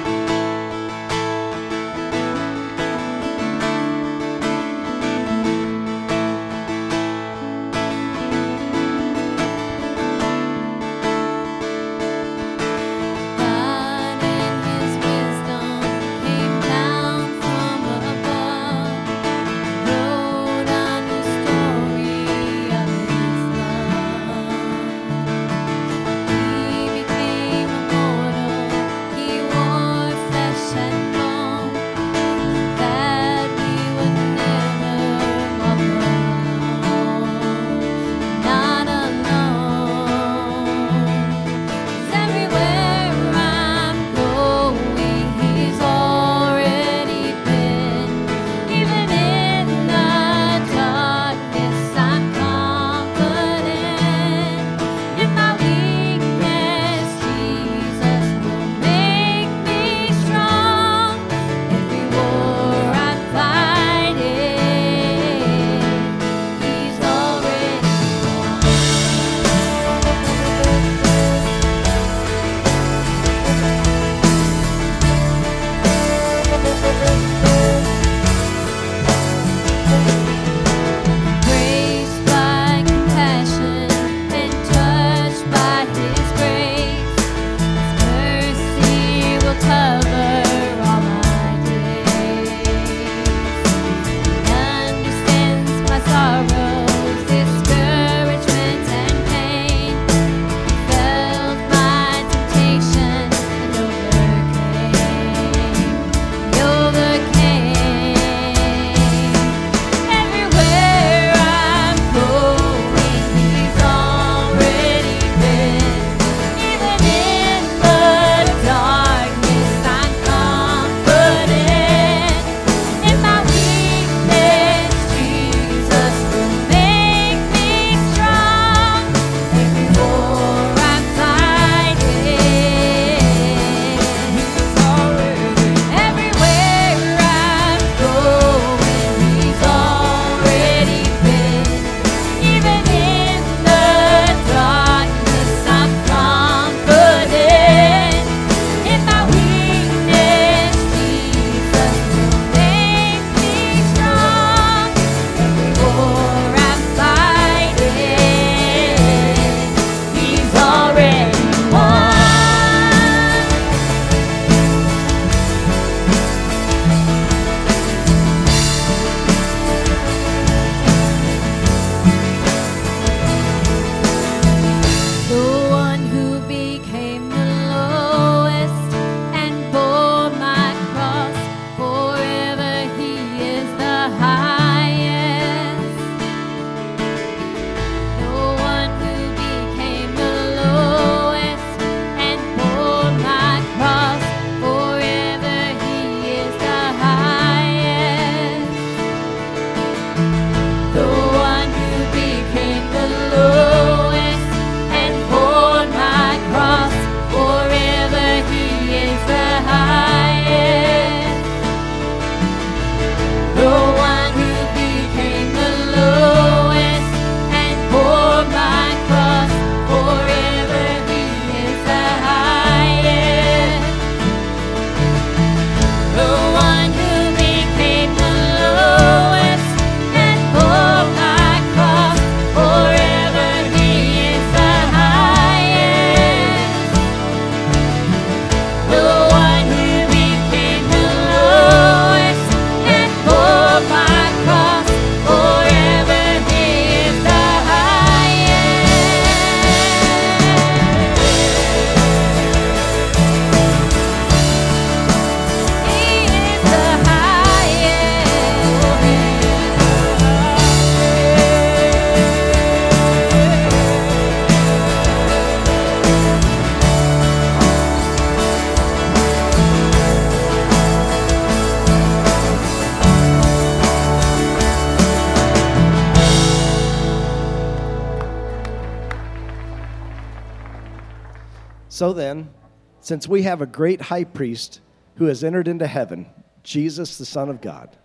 [283.09, 284.81] Since we have a great high priest
[285.15, 286.27] who has entered into heaven,
[286.61, 287.97] Jesus, the Son of God,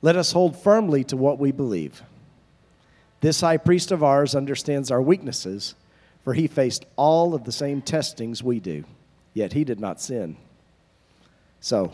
[0.00, 2.02] let us hold firmly to what we believe.
[3.20, 5.74] This high priest of ours understands our weaknesses,
[6.22, 8.84] for he faced all of the same testings we do,
[9.34, 10.38] yet he did not sin.
[11.60, 11.92] So,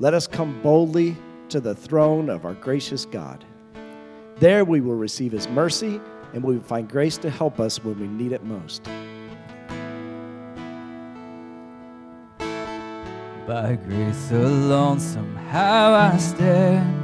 [0.00, 1.16] let us come boldly
[1.48, 3.42] to the throne of our gracious God.
[4.40, 6.02] There we will receive his mercy,
[6.34, 8.86] and we will find grace to help us when we need it most.
[13.46, 16.94] By grace alone, somehow I stand.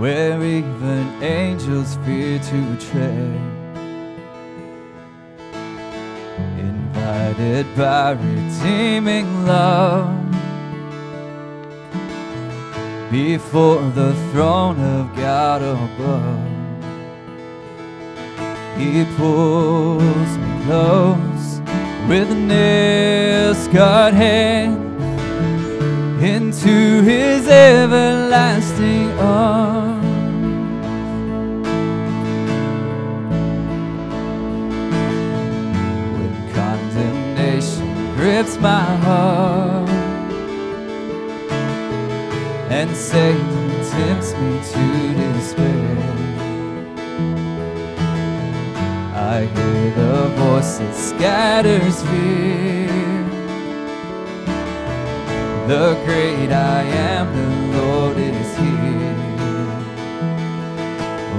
[0.00, 3.40] Where even angels fear to tread.
[6.56, 10.14] Invited by redeeming love.
[13.10, 16.48] Before the throne of God above.
[18.78, 21.31] He pulls me close
[22.08, 24.76] with a nail scarred hand
[26.22, 30.04] into his everlasting arms.
[36.12, 39.88] When condemnation grips my heart
[42.70, 45.31] and Satan tempts me to despair.
[49.34, 53.24] I hear the voice that scatters fear.
[55.72, 59.16] The great I am, the Lord is here.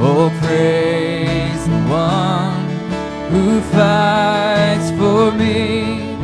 [0.01, 2.65] Oh, praise the one
[3.31, 6.17] who fights for me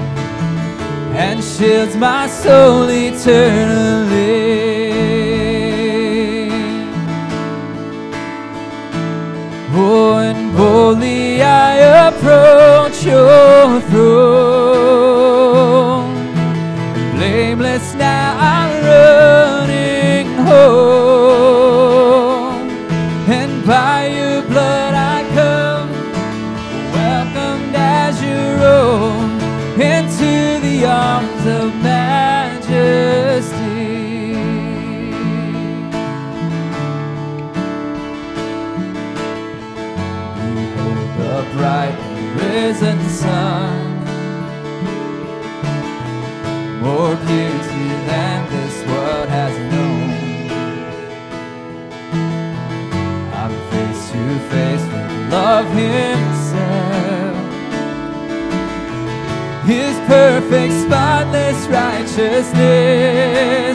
[1.24, 4.39] and shields my soul eternally.
[9.72, 11.29] Oh, and boldly
[11.82, 14.90] I approach your throne.
[17.16, 20.99] Blameless now I'm running home.
[60.50, 63.68] Perfect, spotless righteousness.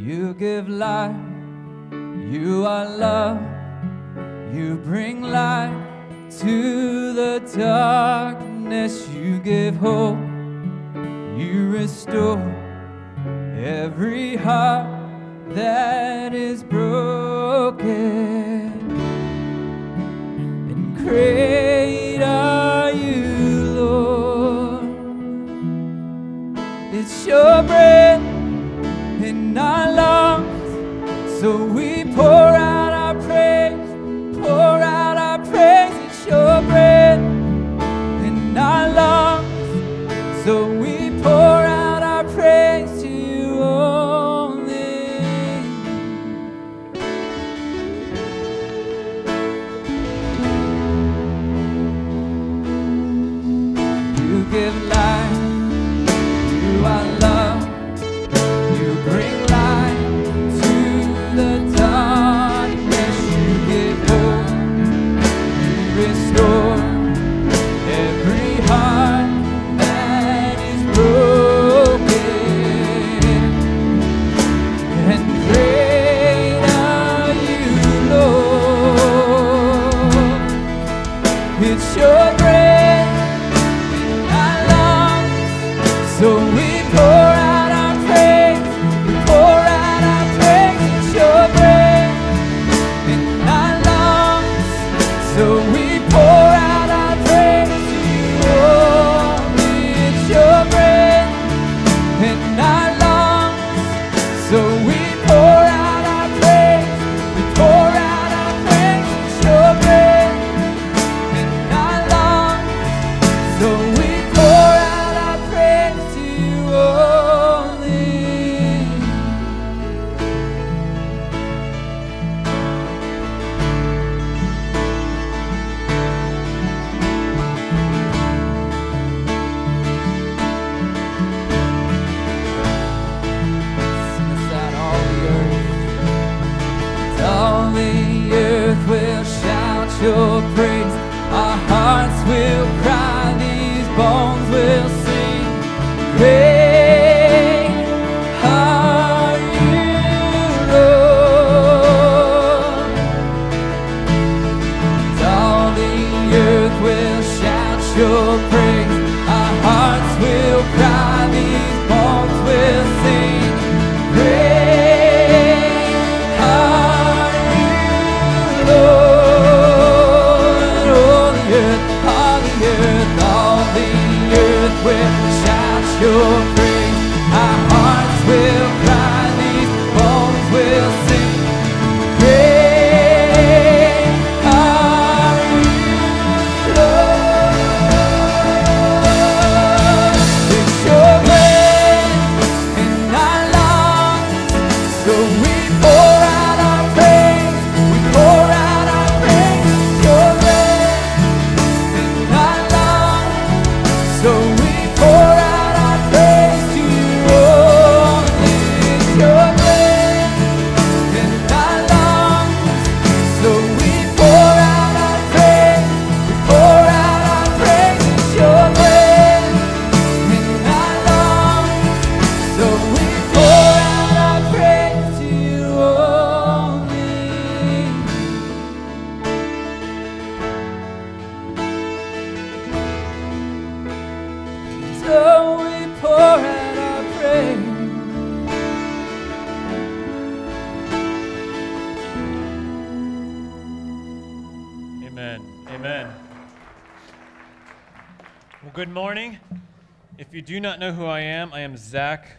[0.00, 1.14] You give life,
[1.92, 3.38] you are love,
[4.50, 10.16] you bring light to the darkness, you give hope,
[11.36, 12.40] you restore
[13.58, 14.88] every heart
[15.50, 17.82] that is broken.
[20.70, 24.84] And great are you, Lord.
[26.94, 27.79] It's your breath.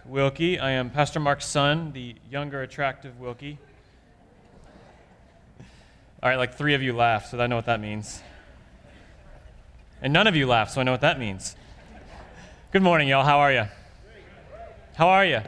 [0.05, 0.59] Wilkie.
[0.59, 3.57] I am Pastor Mark's son, the younger, attractive Wilkie.
[6.23, 8.21] All right, like three of you laughed, so I know what that means.
[10.01, 11.55] And none of you laughed, so I know what that means.
[12.71, 13.23] Good morning, y'all.
[13.23, 13.65] How are you?
[14.95, 15.41] How are you?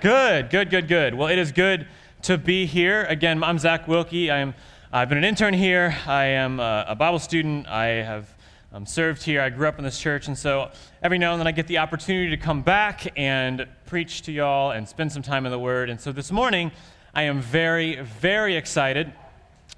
[0.00, 1.14] Good, good, good, good.
[1.14, 1.86] Well, it is good
[2.22, 3.04] to be here.
[3.04, 4.30] Again, I'm Zach Wilkie.
[4.30, 4.54] I am,
[4.92, 5.96] I've been an intern here.
[6.06, 7.66] I am a, a Bible student.
[7.68, 8.33] I have
[8.74, 9.40] um, served here.
[9.40, 10.26] I grew up in this church.
[10.26, 10.68] And so
[11.00, 14.72] every now and then I get the opportunity to come back and preach to y'all
[14.72, 15.88] and spend some time in the Word.
[15.88, 16.72] And so this morning,
[17.14, 19.12] I am very, very excited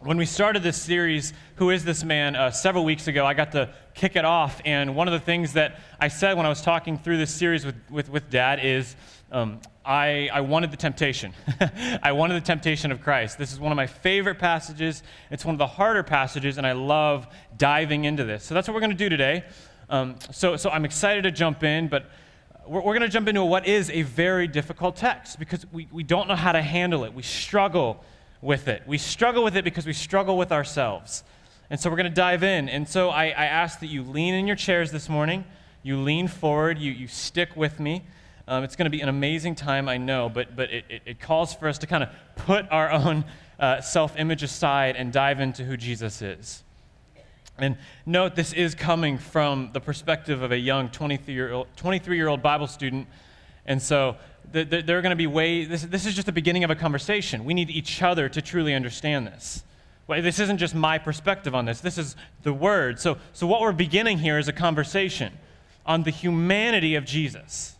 [0.01, 3.53] when we started this series, Who is This Man, uh, several weeks ago, I got
[3.53, 4.61] to kick it off.
[4.64, 7.64] And one of the things that I said when I was talking through this series
[7.64, 8.94] with, with, with Dad is
[9.32, 11.32] um, I, I wanted the temptation.
[12.02, 13.38] I wanted the temptation of Christ.
[13.38, 15.02] This is one of my favorite passages.
[15.30, 18.44] It's one of the harder passages, and I love diving into this.
[18.44, 19.44] So that's what we're going to do today.
[19.88, 22.10] Um, so, so I'm excited to jump in, but
[22.66, 26.02] we're, we're going to jump into what is a very difficult text because we, we
[26.02, 27.12] don't know how to handle it.
[27.12, 28.04] We struggle
[28.40, 28.82] with it.
[28.86, 31.24] We struggle with it because we struggle with ourselves.
[31.70, 32.68] And so we're going to dive in.
[32.68, 35.44] And so I, I ask that you lean in your chairs this morning,
[35.82, 38.04] you lean forward, you, you stick with me.
[38.49, 41.20] Um, it's going to be an amazing time, I know, but, but it, it, it
[41.20, 43.24] calls for us to kind of put our own
[43.59, 46.62] uh, self image aside and dive into who Jesus is.
[47.59, 52.16] And note, this is coming from the perspective of a young 23 year old, 23
[52.16, 53.09] year old Bible student.
[53.64, 54.16] And so
[54.53, 56.70] th- th- there are going to be ways, this, this is just the beginning of
[56.70, 57.44] a conversation.
[57.44, 59.64] We need each other to truly understand this.
[60.07, 63.01] Well, this isn't just my perspective on this, this is the word.
[63.01, 65.32] So, so what we're beginning here is a conversation
[65.84, 67.75] on the humanity of Jesus.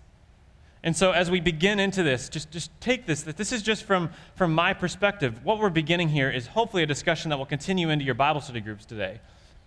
[0.87, 3.83] And so as we begin into this, just, just take this, that this is just
[3.83, 5.41] from, from my perspective.
[5.43, 8.61] What we're beginning here is hopefully a discussion that will continue into your Bible study
[8.61, 9.19] groups today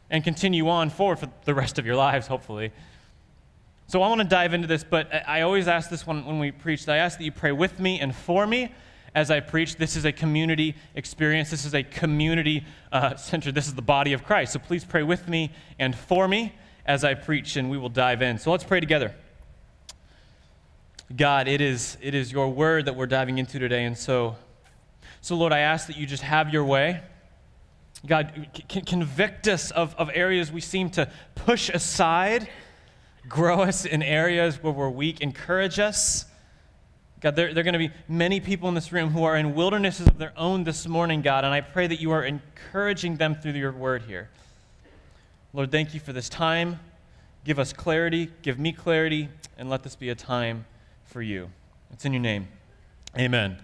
[0.10, 2.72] and continue on forward for the rest of your lives, hopefully.
[3.88, 6.52] So I want to dive into this, but I always ask this one when we
[6.52, 6.88] preach.
[6.88, 8.74] I ask that you pray with me and for me
[9.14, 9.76] as I preach.
[9.76, 11.50] This is a community experience.
[11.50, 12.64] This is a community
[12.94, 13.52] uh, center.
[13.52, 14.54] This is the body of Christ.
[14.54, 16.54] So please pray with me and for me
[16.86, 18.38] as I preach, and we will dive in.
[18.38, 19.14] So let's pray together.
[21.16, 23.84] God, it is, it is your word that we're diving into today.
[23.86, 24.36] And so,
[25.22, 27.02] so, Lord, I ask that you just have your way.
[28.06, 32.48] God, c- convict us of, of areas we seem to push aside.
[33.28, 35.20] Grow us in areas where we're weak.
[35.22, 36.26] Encourage us.
[37.22, 39.56] God, there, there are going to be many people in this room who are in
[39.56, 43.36] wildernesses of their own this morning, God, and I pray that you are encouraging them
[43.36, 44.30] through your word here.
[45.54, 46.80] Lord, thank you for this time.
[47.44, 50.66] Give us clarity, give me clarity, and let this be a time
[51.10, 51.50] for you.
[51.92, 52.48] It's in your name.
[53.18, 53.58] Amen.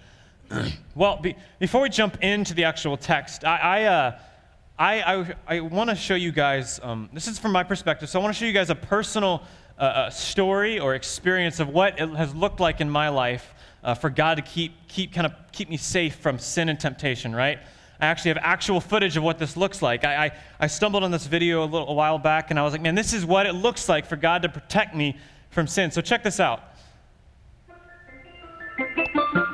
[0.95, 4.19] well, be, before we jump into the actual text, I, I, uh,
[4.79, 8.19] I, I, I want to show you guys, um, this is from my perspective, so
[8.19, 9.43] I want to show you guys a personal
[9.77, 13.93] uh, uh, story or experience of what it has looked like in my life uh,
[13.93, 17.59] for God to keep, keep, kind of keep me safe from sin and temptation, right?
[17.99, 20.03] I actually have actual footage of what this looks like.
[20.03, 20.31] I, I,
[20.61, 22.95] I stumbled on this video a little a while back, and I was like, man,
[22.95, 25.15] this is what it looks like for God to protect me
[25.51, 25.91] from sin.
[25.91, 26.74] So check this out.
[28.77, 28.97] Thank
[29.35, 29.44] you.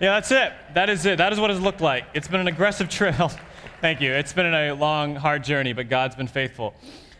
[0.00, 0.54] Yeah, that's it.
[0.72, 1.18] That is it.
[1.18, 2.06] That is what it's looked like.
[2.14, 3.30] It's been an aggressive trail.
[3.82, 4.10] Thank you.
[4.12, 6.72] It's been a long, hard journey, but God's been faithful.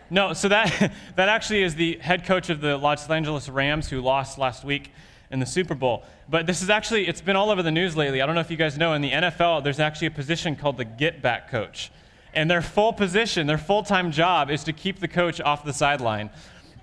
[0.09, 4.01] No, so that, that actually is the head coach of the Los Angeles Rams who
[4.01, 4.93] lost last week
[5.31, 6.05] in the Super Bowl.
[6.27, 8.23] But this is actually, it's been all over the news lately.
[8.23, 10.79] I don't know if you guys know, in the NFL, there's actually a position called
[10.79, 11.93] the get back coach.
[12.33, 15.75] And their full position, their full time job is to keep the coach off the
[15.75, 16.31] sideline.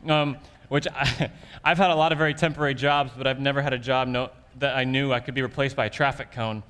[0.07, 0.37] Um,
[0.69, 1.31] which I,
[1.63, 4.29] I've had a lot of very temporary jobs, but I've never had a job no,
[4.59, 6.63] that I knew I could be replaced by a traffic cone.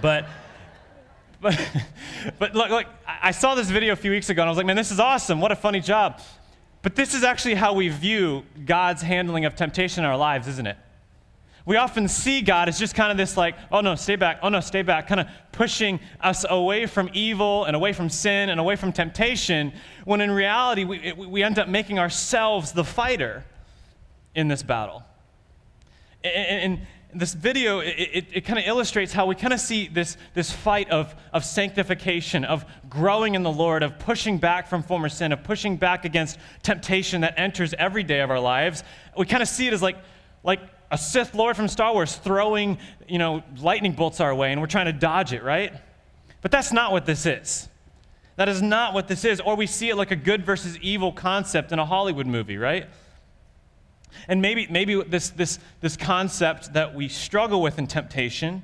[0.00, 0.26] But,
[1.40, 1.58] but,
[2.38, 4.66] but look, look, I saw this video a few weeks ago and I was like,
[4.66, 5.40] man, this is awesome.
[5.40, 6.20] What a funny job.
[6.82, 10.66] But this is actually how we view God's handling of temptation in our lives, isn't
[10.66, 10.76] it?
[11.66, 14.48] We often see God as just kind of this, like, oh no, stay back, oh
[14.48, 18.58] no, stay back, kind of pushing us away from evil and away from sin and
[18.58, 19.74] away from temptation,
[20.06, 23.44] when in reality, we, we end up making ourselves the fighter
[24.34, 25.02] in this battle.
[26.24, 26.80] And,
[27.12, 30.16] and this video, it, it, it kind of illustrates how we kind of see this,
[30.34, 35.08] this fight of, of sanctification, of growing in the Lord, of pushing back from former
[35.08, 38.84] sin, of pushing back against temptation that enters every day of our lives.
[39.16, 39.96] We kind of see it as like,
[40.42, 40.60] like
[40.90, 44.66] a Sith Lord from Star Wars throwing, you know, lightning bolts our way, and we're
[44.66, 45.72] trying to dodge it, right?
[46.42, 47.68] But that's not what this is.
[48.36, 49.40] That is not what this is.
[49.40, 52.86] Or we see it like a good versus evil concept in a Hollywood movie, right?
[54.26, 58.62] And maybe, maybe this, this, this concept that we struggle with in temptation,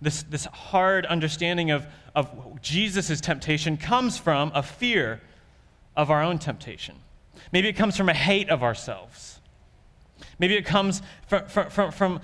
[0.00, 5.20] this, this hard understanding of, of Jesus' temptation, comes from a fear
[5.96, 6.96] of our own temptation.
[7.52, 9.40] Maybe it comes from a hate of ourselves.
[10.38, 12.20] Maybe it comes from, from, from, from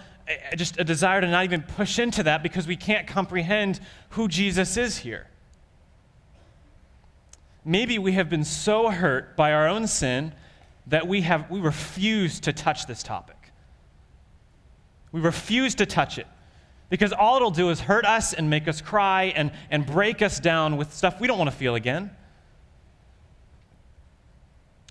[0.57, 4.77] just a desire to not even push into that because we can't comprehend who Jesus
[4.77, 5.27] is here.
[7.65, 10.33] Maybe we have been so hurt by our own sin
[10.91, 13.37] that we, have, we refuse to touch this topic.
[15.13, 16.27] We refuse to touch it
[16.89, 20.39] because all it'll do is hurt us and make us cry and, and break us
[20.41, 22.11] down with stuff we don't want to feel again.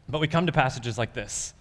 [0.08, 1.54] But we come to passages like this,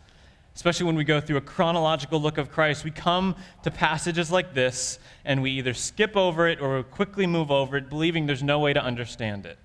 [0.55, 2.84] especially when we go through a chronological look of Christ.
[2.84, 3.34] We come
[3.64, 7.91] to passages like this and we either skip over it or quickly move over it,
[7.91, 9.59] believing there's no way to understand it.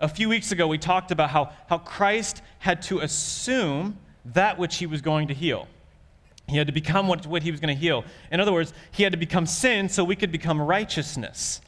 [0.00, 4.76] A few weeks ago, we talked about how, how Christ had to assume that which
[4.76, 5.68] he was going to heal.
[6.48, 8.04] He had to become what, what he was going to heal.
[8.30, 11.60] In other words, he had to become sin so we could become righteousness.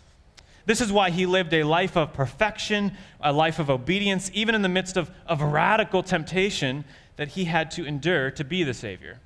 [0.67, 4.63] This is why he lived a life of perfection, a life of obedience, even in
[4.63, 6.85] the midst of, of radical temptation
[7.17, 9.21] that he had to endure to be the Savior.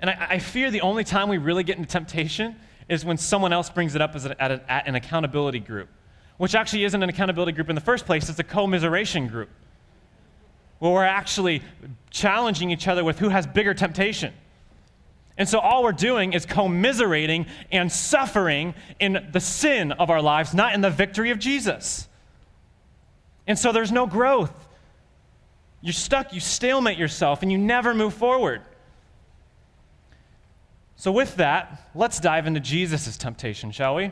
[0.00, 2.56] And I, I fear the only time we really get into temptation
[2.88, 5.88] is when someone else brings it up as a, at, a, at an accountability group,
[6.38, 9.50] which actually isn't an accountability group in the first place, it's a commiseration group
[10.78, 11.62] where we're actually
[12.10, 14.32] challenging each other with who has bigger temptation.
[15.36, 20.54] And so all we're doing is commiserating and suffering in the sin of our lives,
[20.54, 22.08] not in the victory of Jesus.
[23.46, 24.52] And so there's no growth.
[25.80, 28.62] You're stuck, you stalemate yourself, and you never move forward.
[30.98, 34.10] So, with that, let's dive into Jesus' temptation, shall we?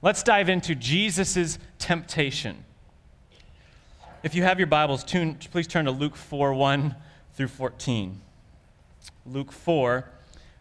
[0.00, 2.64] Let's dive into Jesus' temptation.
[4.22, 6.96] If you have your Bibles, tune, please turn to Luke 4 1
[7.34, 8.18] through 14.
[9.26, 10.08] Luke 4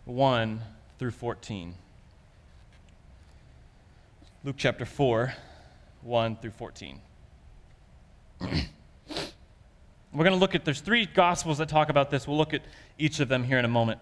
[0.03, 0.61] 1
[0.99, 1.73] through 14.
[4.43, 5.33] Luke chapter 4
[6.01, 6.99] 1 through 14.
[8.41, 8.65] We're
[10.13, 12.27] going to look at, there's three gospels that talk about this.
[12.27, 12.63] We'll look at
[12.97, 14.01] each of them here in a moment.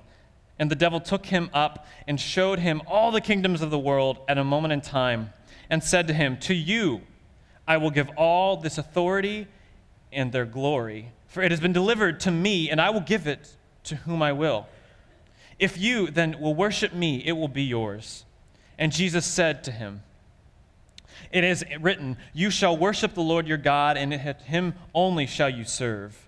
[0.61, 4.19] And the devil took him up and showed him all the kingdoms of the world
[4.27, 5.33] at a moment in time,
[5.71, 7.01] and said to him, To you
[7.67, 9.47] I will give all this authority
[10.13, 13.57] and their glory, for it has been delivered to me, and I will give it
[13.85, 14.67] to whom I will.
[15.57, 18.23] If you then will worship me, it will be yours.
[18.77, 20.03] And Jesus said to him,
[21.31, 25.63] It is written, You shall worship the Lord your God, and him only shall you
[25.63, 26.27] serve.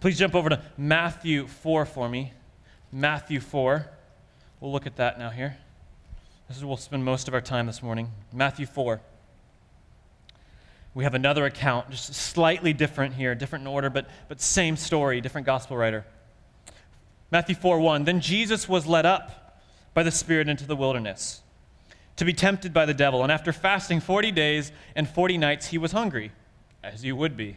[0.00, 2.32] Please jump over to Matthew 4 for me.
[2.92, 3.86] Matthew 4.
[4.60, 5.56] We'll look at that now here.
[6.48, 8.10] This is where we'll spend most of our time this morning.
[8.32, 9.00] Matthew 4.
[10.94, 15.20] We have another account, just slightly different here, different in order, but, but same story,
[15.20, 16.06] different gospel writer.
[17.30, 18.04] Matthew 4 1.
[18.04, 19.60] Then Jesus was led up
[19.94, 21.42] by the Spirit into the wilderness
[22.16, 23.22] to be tempted by the devil.
[23.22, 26.32] And after fasting 40 days and 40 nights, he was hungry,
[26.82, 27.56] as you would be.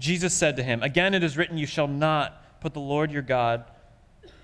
[0.00, 3.22] Jesus said to him, Again it is written, You shall not put the Lord your
[3.22, 3.64] God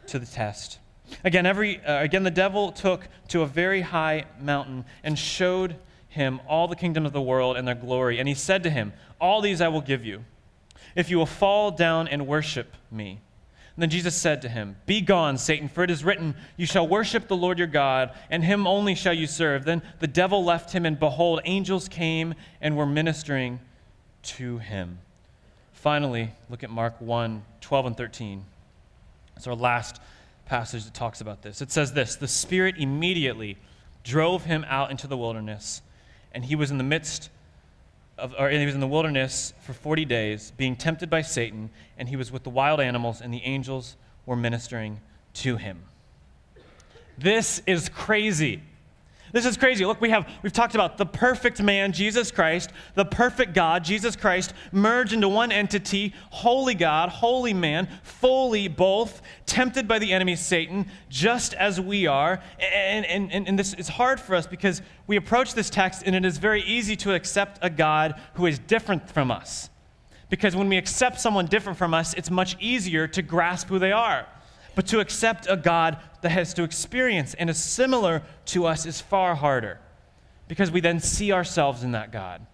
[0.08, 0.78] to the test.
[1.24, 5.76] Again, every, uh, again, the devil took to a very high mountain and showed
[6.08, 8.18] him all the kingdoms of the world and their glory.
[8.18, 10.24] And he said to him, All these I will give you,
[10.94, 13.20] if you will fall down and worship me.
[13.76, 16.88] And then Jesus said to him, Be gone, Satan, for it is written, You shall
[16.88, 19.64] worship the Lord your God, and him only shall you serve.
[19.64, 23.60] Then the devil left him, and behold, angels came and were ministering
[24.22, 24.98] to him.
[25.86, 28.44] Finally, look at Mark 1 12 and 13.
[29.36, 30.00] It's our last
[30.44, 31.62] passage that talks about this.
[31.62, 33.56] It says this The Spirit immediately
[34.02, 35.82] drove him out into the wilderness,
[36.32, 37.30] and he was in the midst
[38.18, 42.08] of, or he was in the wilderness for 40 days, being tempted by Satan, and
[42.08, 43.94] he was with the wild animals, and the angels
[44.26, 45.00] were ministering
[45.34, 45.84] to him.
[47.16, 48.60] This is crazy.
[49.36, 49.84] This is crazy.
[49.84, 54.16] Look, we have we've talked about the perfect man, Jesus Christ, the perfect God, Jesus
[54.16, 60.36] Christ, merged into one entity, holy God, holy man, fully both, tempted by the enemy
[60.36, 62.40] Satan, just as we are.
[62.58, 66.16] And, and, and, and this is hard for us because we approach this text and
[66.16, 69.68] it is very easy to accept a God who is different from us.
[70.30, 73.92] Because when we accept someone different from us, it's much easier to grasp who they
[73.92, 74.26] are.
[74.76, 79.00] But to accept a God that has to experience and is similar to us is
[79.00, 79.80] far harder
[80.48, 82.46] because we then see ourselves in that God.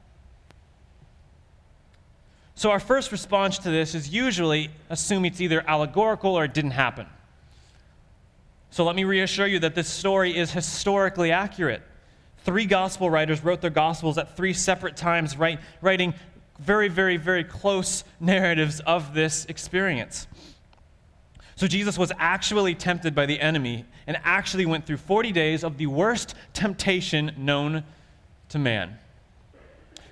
[2.55, 6.73] So, our first response to this is usually assume it's either allegorical or it didn't
[6.73, 7.07] happen.
[8.71, 11.83] So, let me reassure you that this story is historically accurate.
[12.45, 16.15] Three gospel writers wrote their gospels at three separate times, writing
[16.61, 20.29] very, very, very close narratives of this experience.
[21.57, 25.77] So Jesus was actually tempted by the enemy and actually went through 40 days of
[25.77, 27.85] the worst temptation known
[28.49, 28.99] to man.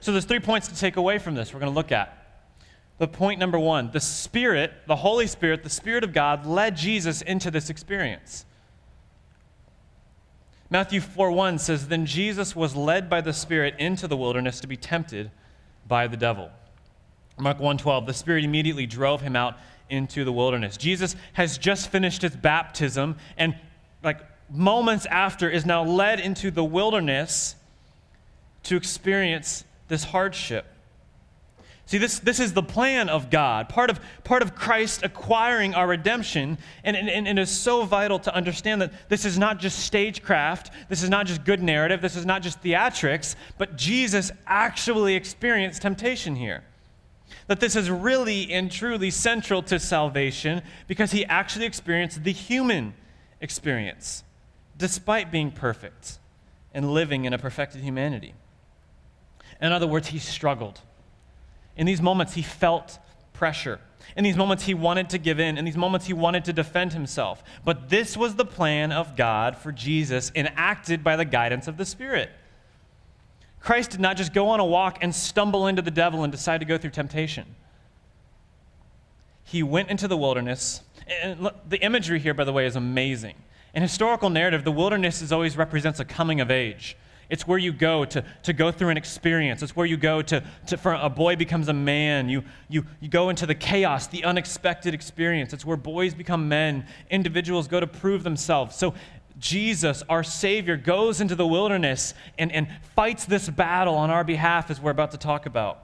[0.00, 2.16] So there's three points to take away from this we're going to look at.
[2.98, 7.22] The point number one the Spirit, the Holy Spirit, the Spirit of God led Jesus
[7.22, 8.44] into this experience.
[10.68, 14.66] Matthew 4 1 says, Then Jesus was led by the Spirit into the wilderness to
[14.66, 15.30] be tempted
[15.88, 16.50] by the devil.
[17.38, 19.56] Mark 1:12 The Spirit immediately drove him out
[19.90, 20.76] into the wilderness.
[20.76, 23.54] Jesus has just finished his baptism and
[24.02, 24.20] like
[24.50, 27.54] moments after is now led into the wilderness
[28.64, 30.66] to experience this hardship.
[31.90, 35.88] See, this, this is the plan of God, part of, part of Christ acquiring our
[35.88, 36.56] redemption.
[36.84, 40.70] And, and, and it is so vital to understand that this is not just stagecraft,
[40.88, 45.82] this is not just good narrative, this is not just theatrics, but Jesus actually experienced
[45.82, 46.62] temptation here.
[47.50, 52.94] That this is really and truly central to salvation because he actually experienced the human
[53.40, 54.22] experience,
[54.78, 56.20] despite being perfect
[56.72, 58.34] and living in a perfected humanity.
[59.60, 60.78] In other words, he struggled.
[61.76, 63.00] In these moments, he felt
[63.32, 63.80] pressure.
[64.16, 65.58] In these moments, he wanted to give in.
[65.58, 67.42] In these moments, he wanted to defend himself.
[67.64, 71.84] But this was the plan of God for Jesus, enacted by the guidance of the
[71.84, 72.30] Spirit.
[73.60, 76.58] Christ did not just go on a walk and stumble into the devil and decide
[76.58, 77.44] to go through temptation.
[79.44, 80.82] He went into the wilderness.
[81.22, 83.34] And the imagery here, by the way, is amazing.
[83.74, 86.96] In historical narrative, the wilderness is always represents a coming of age.
[87.28, 89.62] It's where you go to, to go through an experience.
[89.62, 92.28] It's where you go to, to for a boy becomes a man.
[92.28, 95.52] You, you, you go into the chaos, the unexpected experience.
[95.52, 96.84] It's where boys become men.
[97.08, 98.74] Individuals go to prove themselves.
[98.74, 98.94] So
[99.40, 104.70] Jesus, our Savior, goes into the wilderness and, and fights this battle on our behalf,
[104.70, 105.82] as we're about to talk about.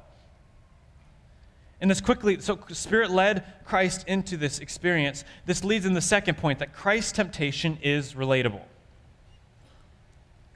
[1.80, 5.24] And this quickly, so Spirit led Christ into this experience.
[5.44, 8.62] This leads in the second point that Christ's temptation is relatable.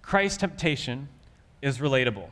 [0.03, 1.09] Christ's temptation
[1.63, 2.29] is relatable.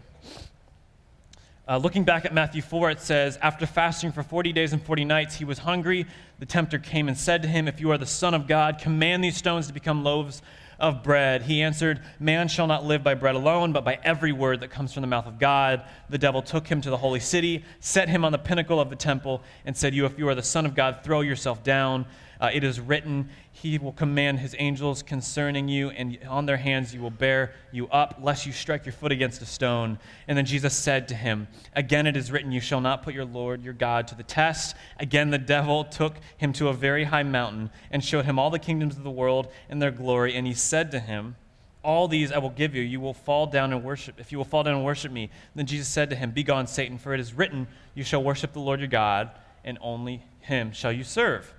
[1.68, 5.04] Uh, looking back at Matthew 4, it says, After fasting for 40 days and 40
[5.04, 6.06] nights, he was hungry.
[6.38, 9.22] The tempter came and said to him, If you are the Son of God, command
[9.22, 10.40] these stones to become loaves
[10.80, 11.42] of bread.
[11.42, 14.94] He answered, Man shall not live by bread alone, but by every word that comes
[14.94, 15.82] from the mouth of God.
[16.08, 18.96] The devil took him to the holy city, set him on the pinnacle of the
[18.96, 22.06] temple, and said, You, if you are the Son of God, throw yourself down.
[22.40, 26.94] Uh, it is written, He will command His angels concerning you, and on their hands
[26.94, 29.98] you will bear you up, lest you strike your foot against a stone.
[30.28, 33.24] And then Jesus said to him, Again it is written, You shall not put your
[33.24, 34.76] Lord your God to the test.
[34.98, 38.58] Again the devil took him to a very high mountain and showed him all the
[38.58, 40.34] kingdoms of the world and their glory.
[40.34, 41.36] And he said to him,
[41.84, 42.82] all these I will give you.
[42.82, 44.18] You will fall down and worship.
[44.18, 46.98] If you will fall down and worship me, then Jesus said to him, Begone, Satan,
[46.98, 49.30] for it is written, You shall worship the Lord your God,
[49.64, 51.54] and only him shall you serve.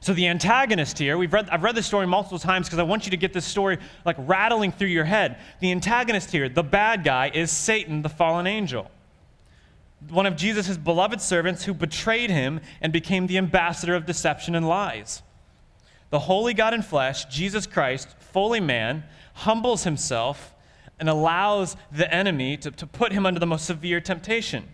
[0.00, 3.06] So the antagonist here, we've read, I've read this story multiple times because I want
[3.06, 5.38] you to get this story like rattling through your head.
[5.60, 8.90] The antagonist here, the bad guy, is Satan, the fallen angel.
[10.10, 14.68] One of Jesus' beloved servants who betrayed him and became the ambassador of deception and
[14.68, 15.22] lies.
[16.10, 20.54] The holy God in flesh, Jesus Christ, fully man, humbles himself
[21.00, 24.68] and allows the enemy to, to put him under the most severe temptation.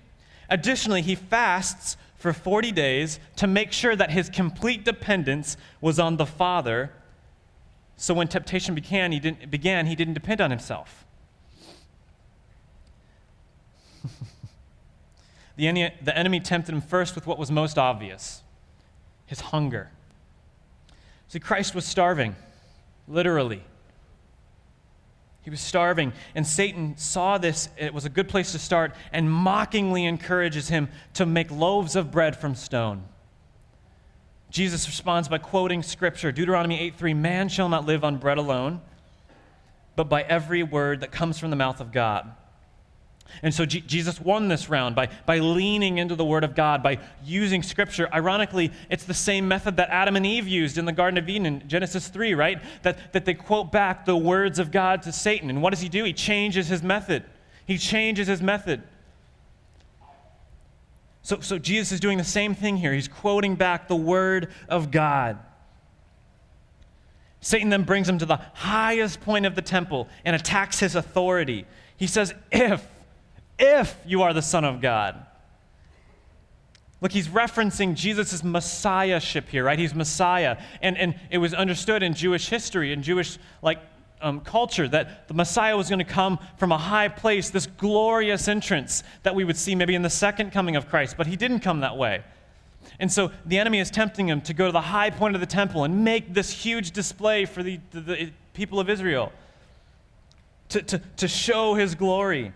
[0.48, 6.18] Additionally, he fasts for 40 days to make sure that his complete dependence was on
[6.18, 6.92] the Father.
[7.96, 11.04] So when temptation began, he didn't, began, he didn't depend on himself.
[15.56, 18.44] the, enemy, the enemy tempted him first with what was most obvious
[19.26, 19.90] his hunger.
[21.26, 22.36] See, Christ was starving,
[23.08, 23.64] literally.
[25.42, 27.68] He was starving, and Satan saw this.
[27.76, 32.12] It was a good place to start, and mockingly encourages him to make loaves of
[32.12, 33.04] bread from stone.
[34.50, 38.80] Jesus responds by quoting scripture Deuteronomy 8 3 Man shall not live on bread alone,
[39.96, 42.30] but by every word that comes from the mouth of God.
[43.42, 46.82] And so Je- Jesus won this round by, by leaning into the Word of God,
[46.82, 48.08] by using Scripture.
[48.12, 51.46] Ironically, it's the same method that Adam and Eve used in the Garden of Eden
[51.46, 52.60] in Genesis 3, right?
[52.82, 55.50] That, that they quote back the words of God to Satan.
[55.50, 56.04] And what does he do?
[56.04, 57.24] He changes his method.
[57.66, 58.82] He changes his method.
[61.22, 62.92] So, so Jesus is doing the same thing here.
[62.92, 65.38] He's quoting back the Word of God.
[67.40, 71.66] Satan then brings him to the highest point of the temple and attacks his authority.
[71.96, 72.86] He says, If,
[73.58, 75.26] if you are the Son of God.
[77.00, 79.78] Look, he's referencing Jesus' messiahship here, right?
[79.78, 80.56] He's Messiah.
[80.80, 83.80] And, and it was understood in Jewish history and Jewish like
[84.20, 88.46] um, culture that the Messiah was going to come from a high place, this glorious
[88.46, 91.60] entrance that we would see maybe in the second coming of Christ, but he didn't
[91.60, 92.22] come that way.
[93.00, 95.46] And so the enemy is tempting him to go to the high point of the
[95.46, 99.32] temple and make this huge display for the, the, the people of Israel
[100.68, 102.52] to, to, to show his glory.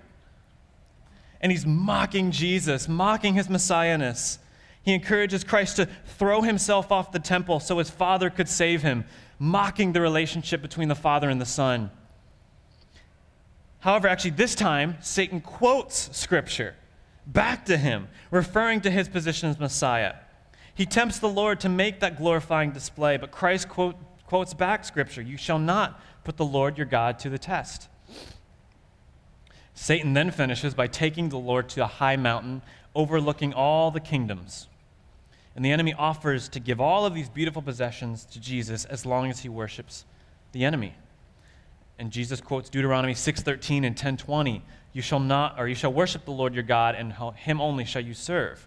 [1.47, 4.39] And he's mocking Jesus, mocking his messiahness.
[4.83, 9.05] He encourages Christ to throw himself off the temple so his father could save him,
[9.39, 11.93] mocking the relationship between the father and the son.
[13.79, 16.75] However, actually, this time, Satan quotes scripture
[17.29, 20.17] back to him, referring to his position as Messiah.
[20.75, 23.95] He tempts the Lord to make that glorifying display, but Christ quote,
[24.27, 27.89] quotes back scripture You shall not put the Lord your God to the test.
[29.77, 32.63] Satan then finishes by taking the Lord to a high mountain,
[32.95, 34.69] overlooking all the kingdoms.
[35.55, 39.31] And the enemy offers to give all of these beautiful possessions to Jesus as long
[39.31, 40.07] as he worships
[40.53, 40.95] the enemy.
[41.99, 44.63] And Jesus quotes Deuteronomy 6:13 and 10:20,
[44.95, 48.03] "You shall not or you shall worship the Lord your God and him only shall
[48.03, 48.67] you serve."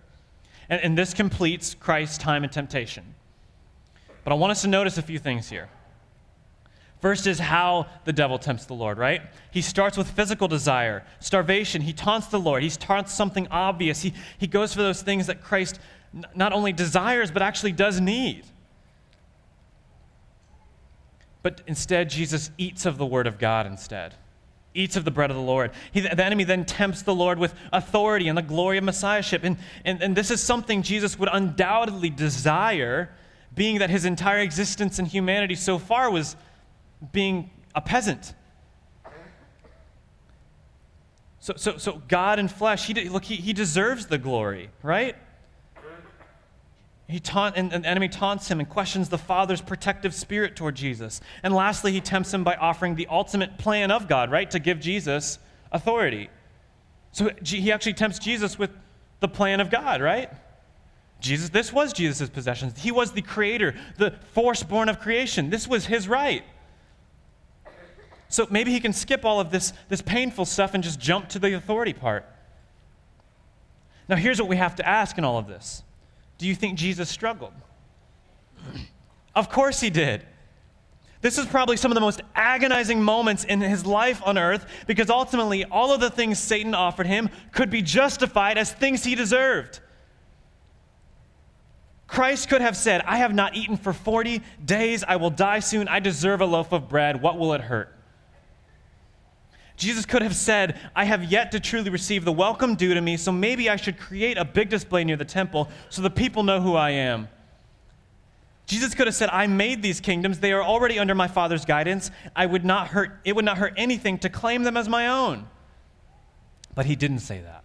[0.69, 3.15] And, and this completes Christ's time and temptation.
[4.23, 5.69] But I want us to notice a few things here.
[7.01, 9.21] First is how the devil tempts the Lord, right?
[9.51, 11.81] He starts with physical desire, starvation.
[11.81, 12.61] He taunts the Lord.
[12.61, 14.01] He taunts something obvious.
[14.01, 15.79] He, he goes for those things that Christ
[16.13, 18.43] n- not only desires, but actually does need.
[21.41, 24.15] But instead, Jesus eats of the word of God instead,
[24.73, 25.71] eats of the bread of the Lord.
[25.93, 29.45] He, the enemy then tempts the Lord with authority and the glory of messiahship.
[29.45, 33.09] And, and, and this is something Jesus would undoubtedly desire,
[33.55, 36.35] being that his entire existence in humanity so far was
[37.11, 38.33] being a peasant.
[41.39, 45.15] So, so, so God in flesh, he, look, he, he deserves the glory, right?
[47.07, 50.75] He taunt, and, and the enemy taunts him and questions the Father's protective spirit toward
[50.75, 51.21] Jesus.
[51.41, 54.49] And lastly, he tempts him by offering the ultimate plan of God, right?
[54.51, 55.39] To give Jesus
[55.71, 56.29] authority.
[57.11, 58.69] So he actually tempts Jesus with
[59.21, 60.29] the plan of God, right?
[61.19, 62.79] Jesus, this was Jesus' possessions.
[62.79, 65.49] He was the creator, the force born of creation.
[65.49, 66.43] This was his right.
[68.29, 71.39] So maybe he can skip all of this, this painful stuff and just jump to
[71.39, 72.25] the authority part.
[74.07, 75.83] Now, here's what we have to ask in all of this
[76.37, 77.53] Do you think Jesus struggled?
[79.35, 80.25] of course he did.
[81.21, 85.09] This is probably some of the most agonizing moments in his life on earth because
[85.09, 89.81] ultimately all of the things Satan offered him could be justified as things he deserved.
[92.07, 95.03] Christ could have said, I have not eaten for 40 days.
[95.03, 95.87] I will die soon.
[95.89, 97.21] I deserve a loaf of bread.
[97.21, 97.93] What will it hurt?
[99.79, 103.15] Jesus could have said, I have yet to truly receive the welcome due to me,
[103.15, 106.59] so maybe I should create a big display near the temple so the people know
[106.59, 107.29] who I am.
[108.65, 110.41] Jesus could have said, I made these kingdoms.
[110.41, 112.11] They are already under my Father's guidance.
[112.35, 115.47] I would not hurt, it would not hurt anything to claim them as my own.
[116.75, 117.63] But he didn't say that.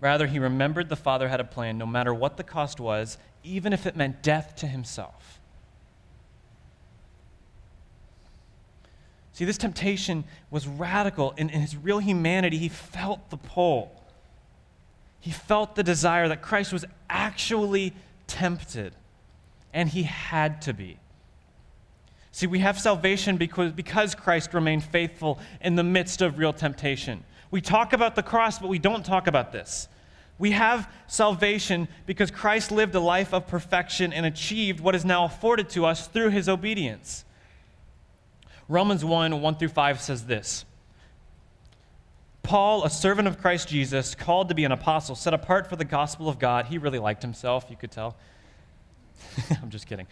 [0.00, 3.72] Rather, he remembered the Father had a plan, no matter what the cost was, even
[3.72, 5.29] if it meant death to himself.
[9.40, 11.30] See, this temptation was radical.
[11.38, 13.90] In, in his real humanity, he felt the pull.
[15.18, 17.94] He felt the desire that Christ was actually
[18.26, 18.92] tempted,
[19.72, 20.98] and he had to be.
[22.32, 27.24] See, we have salvation because, because Christ remained faithful in the midst of real temptation.
[27.50, 29.88] We talk about the cross, but we don't talk about this.
[30.38, 35.24] We have salvation because Christ lived a life of perfection and achieved what is now
[35.24, 37.24] afforded to us through his obedience.
[38.70, 40.64] Romans 1 1 through 5 says this
[42.44, 45.84] Paul, a servant of Christ Jesus, called to be an apostle, set apart for the
[45.84, 46.66] gospel of God.
[46.66, 48.16] He really liked himself, you could tell.
[49.62, 50.06] I'm just kidding.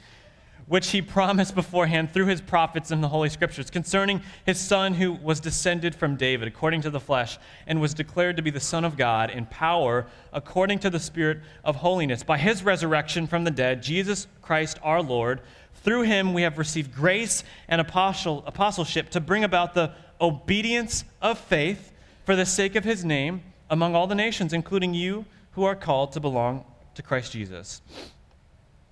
[0.66, 5.12] Which he promised beforehand through his prophets in the Holy Scriptures concerning his son who
[5.12, 8.84] was descended from David according to the flesh and was declared to be the Son
[8.84, 12.24] of God in power according to the Spirit of holiness.
[12.24, 15.42] By his resurrection from the dead, Jesus Christ our Lord,
[15.82, 21.38] through him we have received grace and apostle, apostleship to bring about the obedience of
[21.38, 21.92] faith
[22.24, 26.12] for the sake of his name among all the nations, including you who are called
[26.12, 26.64] to belong
[26.94, 27.80] to Christ Jesus.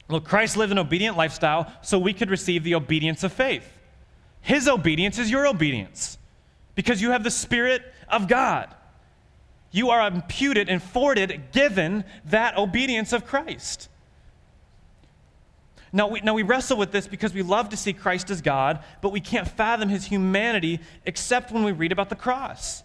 [0.09, 3.67] Look, Christ lived an obedient lifestyle so we could receive the obedience of faith.
[4.41, 6.19] His obedience is your obedience
[6.77, 8.73] because you have the Spirit of God.
[9.73, 13.89] You are imputed, afforded, given that obedience of Christ.
[15.93, 18.81] Now we, now, we wrestle with this because we love to see Christ as God,
[19.01, 22.83] but we can't fathom his humanity except when we read about the cross.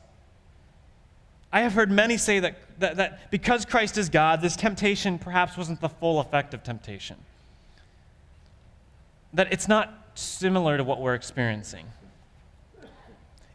[1.52, 5.58] I have heard many say that, that, that because Christ is God, this temptation perhaps
[5.58, 7.18] wasn't the full effect of temptation.
[9.34, 11.88] That it's not similar to what we're experiencing.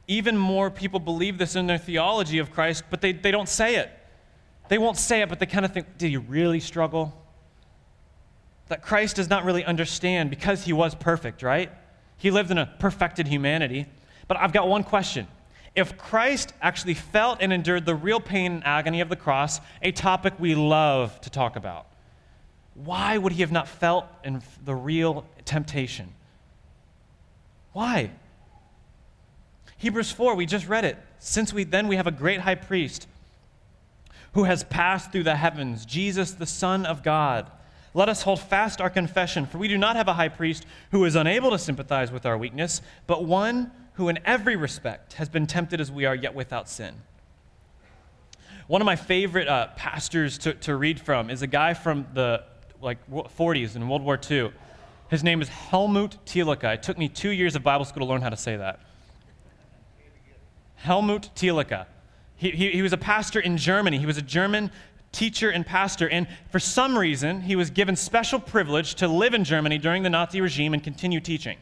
[0.09, 3.77] Even more people believe this in their theology of Christ, but they, they don't say
[3.77, 3.91] it.
[4.69, 7.15] They won't say it, but they kind of think, did he really struggle?
[8.69, 11.71] That Christ does not really understand because he was perfect, right?
[12.17, 13.87] He lived in a perfected humanity.
[14.29, 15.29] But I've got one question
[15.77, 19.93] if Christ actually felt and endured the real pain and agony of the cross, a
[19.93, 21.87] topic we love to talk about,
[22.75, 26.09] why would he have not felt in the real temptation?
[27.75, 28.11] Why?
[29.77, 30.97] Hebrews 4, we just read it.
[31.19, 33.07] Since we then we have a great high priest
[34.33, 37.51] who has passed through the heavens, Jesus the Son of God.
[37.97, 41.07] Let us hold fast our confession, for we do not have a high priest who
[41.07, 45.47] is unable to sympathize with our weakness, but one who in every respect has been
[45.47, 46.95] tempted as we are, yet without sin.
[48.67, 52.45] One of my favorite uh, pastors to, to read from is a guy from the
[52.83, 54.53] like 40s in World War II.
[55.09, 56.75] His name is Helmut Thielicke.
[56.75, 58.81] It took me two years of Bible school to learn how to say that.
[60.75, 61.87] Helmut Thielicke.
[62.37, 63.97] He, he, he was a pastor in Germany.
[63.97, 64.71] He was a German
[65.17, 69.45] teacher and pastor, and for some reason, he was given special privilege to live in
[69.45, 71.59] Germany during the Nazi regime and continue teaching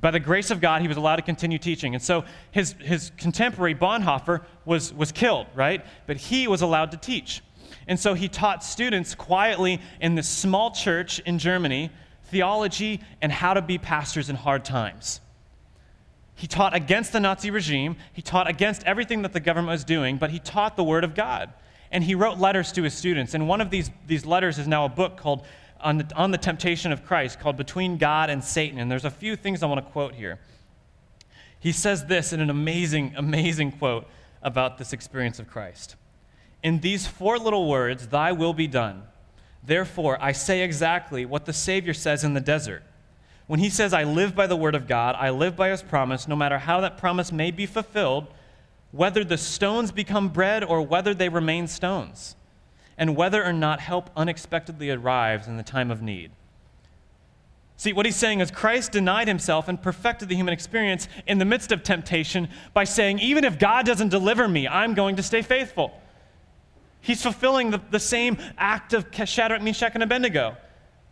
[0.00, 1.94] by the grace of God, he was allowed to continue teaching.
[1.94, 5.84] And so his, his contemporary, Bonhoeffer, was, was killed, right?
[6.06, 7.42] But he was allowed to teach.
[7.86, 11.90] And so he taught students quietly in this small church in Germany
[12.24, 15.20] theology and how to be pastors in hard times.
[16.34, 20.18] He taught against the Nazi regime, he taught against everything that the government was doing,
[20.18, 21.52] but he taught the Word of God.
[21.90, 23.34] And he wrote letters to his students.
[23.34, 25.44] And one of these, these letters is now a book called
[25.80, 28.78] on the, on the temptation of Christ called Between God and Satan.
[28.78, 30.38] And there's a few things I want to quote here.
[31.60, 34.06] He says this in an amazing, amazing quote
[34.42, 35.96] about this experience of Christ.
[36.62, 39.04] In these four little words, Thy will be done.
[39.64, 42.82] Therefore, I say exactly what the Savior says in the desert.
[43.46, 46.28] When he says, I live by the word of God, I live by his promise,
[46.28, 48.28] no matter how that promise may be fulfilled,
[48.90, 52.36] whether the stones become bread or whether they remain stones
[52.96, 56.30] and whether or not help unexpectedly arrives in the time of need.
[57.76, 61.44] See, what he's saying is Christ denied himself and perfected the human experience in the
[61.44, 65.42] midst of temptation by saying, even if God doesn't deliver me, I'm going to stay
[65.42, 65.92] faithful.
[67.00, 70.56] He's fulfilling the, the same act of Shadrach, Meshach, and Abednego.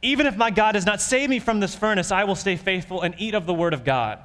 [0.02, 3.00] Even if my God does not save me from this furnace, I will stay faithful
[3.02, 4.18] and eat of the word of God.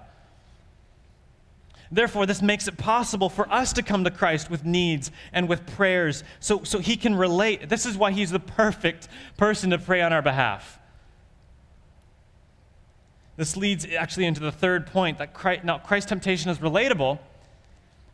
[1.92, 5.66] Therefore, this makes it possible for us to come to Christ with needs and with
[5.76, 7.68] prayers so, so he can relate.
[7.68, 10.80] This is why he's the perfect person to pray on our behalf.
[13.36, 17.20] This leads actually into the third point that Christ, now Christ's temptation is relatable,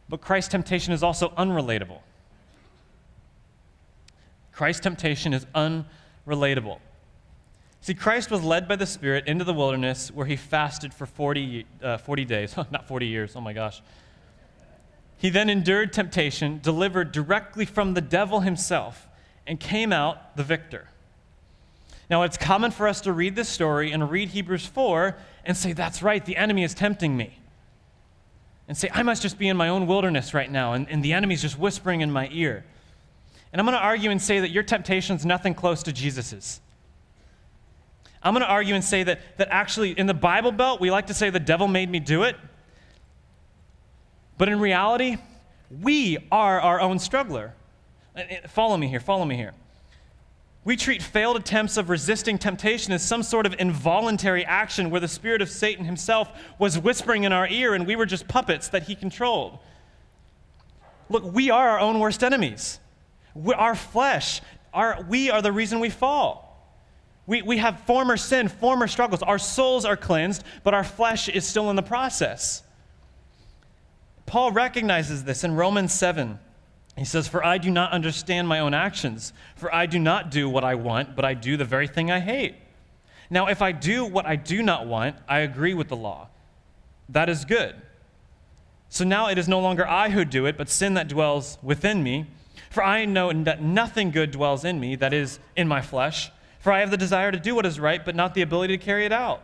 [0.10, 2.00] but Christ's temptation is also unrelatable.
[4.54, 6.80] Christ's temptation is unrelatable.
[7.82, 11.66] See, Christ was led by the Spirit into the wilderness where he fasted for 40,
[11.82, 13.82] uh, 40 days, not 40 years, oh my gosh.
[15.18, 19.08] He then endured temptation, delivered directly from the devil himself,
[19.48, 20.90] and came out the victor.
[22.10, 25.74] Now, it's common for us to read this story and read Hebrews 4 and say,
[25.74, 27.38] That's right, the enemy is tempting me.
[28.68, 31.14] And say, I must just be in my own wilderness right now, and, and the
[31.14, 32.66] enemy's just whispering in my ear.
[33.52, 36.60] And I'm going to argue and say that your temptation is nothing close to Jesus's.
[38.24, 41.08] I'm going to argue and say that, that actually in the Bible Belt, we like
[41.08, 42.36] to say the devil made me do it.
[44.38, 45.18] But in reality,
[45.82, 47.54] we are our own struggler.
[48.16, 49.54] Uh, uh, Follow me here, follow me here.
[50.64, 55.08] We treat failed attempts of resisting temptation as some sort of involuntary action where the
[55.08, 56.30] spirit of Satan himself
[56.60, 59.60] was whispering in our ear and we were just puppets that he controlled.
[61.10, 62.82] Look, we are our own worst enemies.
[63.34, 64.42] We, our flesh,
[64.74, 66.47] our, we are the reason we fall.
[67.28, 69.22] We, we have former sin, former struggles.
[69.22, 72.64] Our souls are cleansed, but our flesh is still in the process.
[74.26, 76.40] Paul recognizes this in Romans 7.
[76.98, 80.50] He says, For I do not understand my own actions, for I do not do
[80.50, 82.56] what I want, but I do the very thing I hate.
[83.30, 86.30] Now, if I do what I do not want, I agree with the law.
[87.10, 87.76] That is good.
[88.90, 92.04] So now it is no longer I who do it, but sin that dwells within
[92.04, 92.26] me.
[92.70, 96.32] For I know that nothing good dwells in me, that is, in my flesh.
[96.68, 98.84] For I have the desire to do what is right, but not the ability to
[98.84, 99.42] carry it out.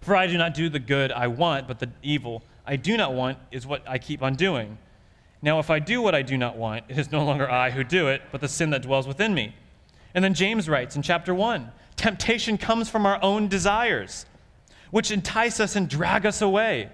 [0.00, 3.12] For I do not do the good I want, but the evil I do not
[3.12, 4.78] want is what I keep on doing.
[5.42, 7.84] Now, if I do what I do not want, it is no longer I who
[7.84, 9.54] do it, but the sin that dwells within me.
[10.14, 14.24] And then James writes in chapter 1 Temptation comes from our own desires,
[14.90, 16.88] which entice us and drag us away.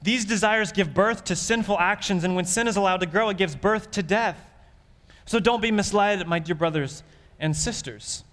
[0.00, 3.36] These desires give birth to sinful actions, and when sin is allowed to grow, it
[3.36, 4.42] gives birth to death.
[5.26, 7.02] So don't be misled, my dear brothers
[7.42, 8.24] and sisters.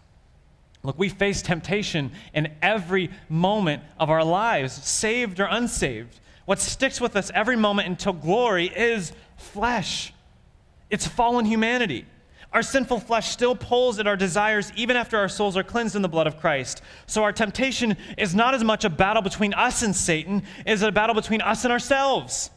[0.82, 6.22] Look, we face temptation in every moment of our lives, saved or unsaved.
[6.46, 10.14] What sticks with us every moment until glory is flesh.
[10.90, 12.06] It's fallen humanity.
[12.52, 16.02] Our sinful flesh still pulls at our desires even after our souls are cleansed in
[16.02, 16.82] the blood of Christ.
[17.06, 20.92] So our temptation is not as much a battle between us and Satan as a
[20.92, 22.50] battle between us and ourselves.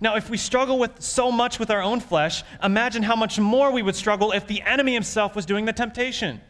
[0.00, 3.70] Now, if we struggle with so much with our own flesh, imagine how much more
[3.72, 6.40] we would struggle if the enemy himself was doing the temptation.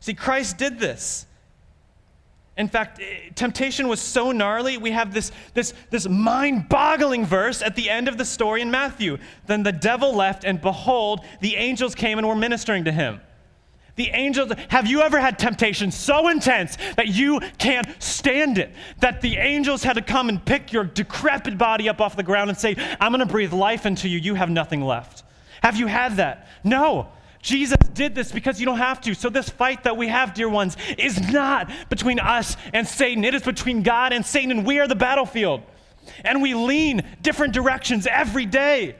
[0.00, 1.26] See, Christ did this.
[2.56, 7.62] In fact, eh, temptation was so gnarly, we have this, this, this mind boggling verse
[7.62, 9.18] at the end of the story in Matthew.
[9.46, 13.20] Then the devil left, and behold, the angels came and were ministering to him.
[13.96, 18.70] The angels, have you ever had temptation so intense that you can't stand it?
[19.00, 22.48] That the angels had to come and pick your decrepit body up off the ground
[22.48, 24.18] and say, I'm going to breathe life into you.
[24.18, 25.24] You have nothing left.
[25.62, 26.48] Have you had that?
[26.64, 27.08] No.
[27.42, 29.14] Jesus did this because you don't have to.
[29.14, 33.24] So, this fight that we have, dear ones, is not between us and Satan.
[33.24, 35.62] It is between God and Satan, and we are the battlefield.
[36.24, 38.96] And we lean different directions every day.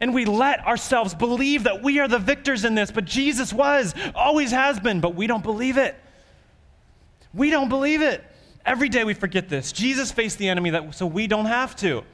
[0.00, 3.94] And we let ourselves believe that we are the victors in this, but Jesus was,
[4.14, 5.96] always has been, but we don't believe it.
[7.34, 8.24] We don't believe it.
[8.64, 9.72] Every day we forget this.
[9.72, 12.04] Jesus faced the enemy that, so we don't have to.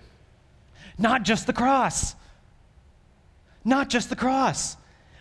[0.97, 2.15] Not just the cross.
[3.65, 4.77] Not just the cross.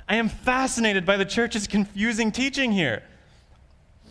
[0.08, 3.04] I am fascinated by the church's confusing teaching here.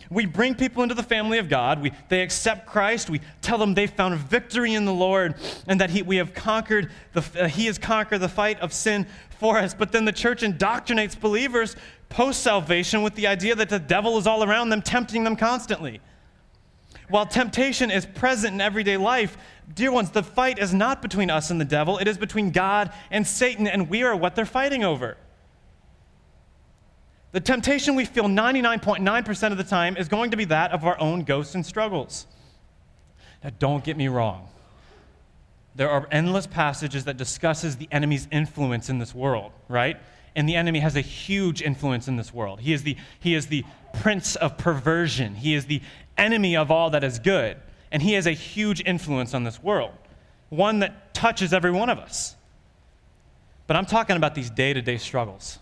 [0.09, 1.81] We bring people into the family of God.
[1.81, 3.09] We, they accept Christ.
[3.09, 5.35] We tell them they found victory in the Lord
[5.67, 9.07] and that he, we have conquered the, uh, He has conquered the fight of sin
[9.39, 9.73] for us.
[9.73, 11.75] But then the church indoctrinates believers
[12.09, 16.01] post salvation with the idea that the devil is all around them, tempting them constantly.
[17.09, 19.37] While temptation is present in everyday life,
[19.73, 22.91] dear ones, the fight is not between us and the devil, it is between God
[23.11, 25.17] and Satan, and we are what they're fighting over.
[27.35, 30.97] The temptation we feel 99.9% of the time is going to be that of our
[31.01, 32.27] own ghosts and struggles.
[33.43, 34.47] Now, don't get me wrong.
[35.75, 39.97] There are endless passages that discusses the enemy's influence in this world, right?
[40.33, 42.61] And the enemy has a huge influence in this world.
[42.61, 43.65] He is the, he is the
[43.99, 45.35] prince of perversion.
[45.35, 45.81] He is the
[46.17, 47.57] enemy of all that is good.
[47.91, 49.91] And he has a huge influence on this world,
[50.47, 52.37] one that touches every one of us.
[53.67, 55.59] But I'm talking about these day to day struggles.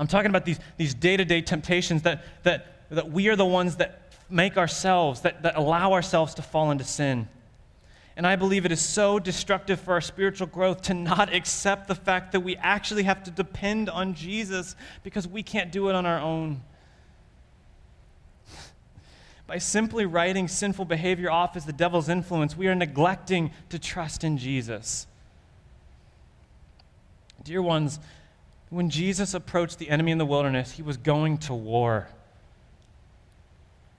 [0.00, 4.14] I'm talking about these, these day-to-day temptations that, that, that we are the ones that
[4.30, 7.28] make ourselves, that, that allow ourselves to fall into sin.
[8.16, 11.94] And I believe it is so destructive for our spiritual growth to not accept the
[11.94, 16.06] fact that we actually have to depend on Jesus because we can't do it on
[16.06, 16.62] our own.
[19.46, 24.24] By simply writing sinful behavior off as the devil's influence, we are neglecting to trust
[24.24, 25.06] in Jesus.
[27.44, 28.00] Dear ones,
[28.70, 32.08] when Jesus approached the enemy in the wilderness, he was going to war.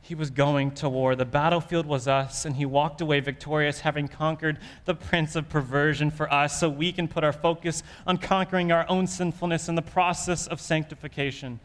[0.02, 1.15] He was going to war.
[1.15, 6.10] The battlefield was us, and he walked away victorious, having conquered the prince of perversion
[6.10, 9.81] for us, so we can put our focus on conquering our own sinfulness in the
[9.81, 11.60] process of sanctification.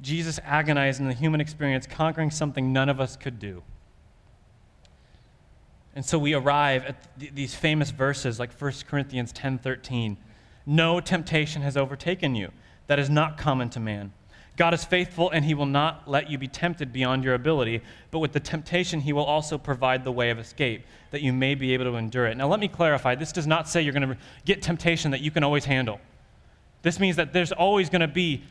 [0.00, 3.62] Jesus agonized in the human experience, conquering something none of us could do.
[5.94, 10.16] And so we arrive at th- these famous verses like 1 Corinthians 10 13
[10.66, 12.50] No temptation has overtaken you
[12.86, 14.12] that is not common to man.
[14.56, 17.82] God is faithful, and he will not let you be tempted beyond your ability,
[18.12, 21.56] but with the temptation, he will also provide the way of escape, that you may
[21.56, 22.36] be able to endure it.
[22.36, 25.32] Now, let me clarify this does not say you're going to get temptation that you
[25.32, 26.00] can always handle.
[26.82, 28.44] This means that there's always going to be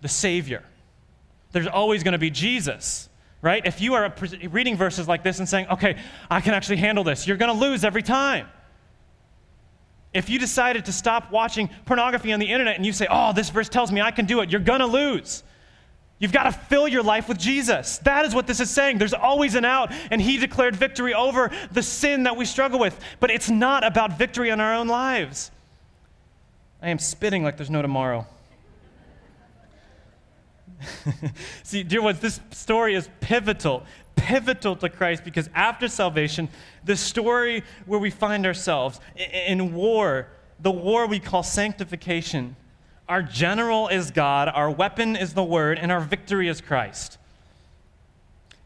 [0.00, 0.64] the Savior,
[1.52, 3.08] there's always going to be Jesus.
[3.40, 3.64] Right?
[3.66, 4.12] If you are
[4.50, 5.98] reading verses like this and saying, okay,
[6.30, 8.48] I can actually handle this, you're going to lose every time.
[10.14, 13.50] If you decided to stop watching pornography on the internet and you say, oh, this
[13.50, 15.42] verse tells me I can do it, you're going to lose.
[16.20, 17.98] You've got to fill your life with Jesus.
[17.98, 18.98] That is what this is saying.
[18.98, 22.98] There's always an out, and He declared victory over the sin that we struggle with.
[23.18, 25.50] But it's not about victory in our own lives.
[26.80, 28.26] I am spitting like there's no tomorrow.
[31.62, 33.84] See, dear ones, this story is pivotal,
[34.16, 36.48] pivotal to Christ because after salvation,
[36.84, 40.28] the story where we find ourselves in war,
[40.60, 42.56] the war we call sanctification,
[43.08, 47.18] our general is God, our weapon is the Word, and our victory is Christ.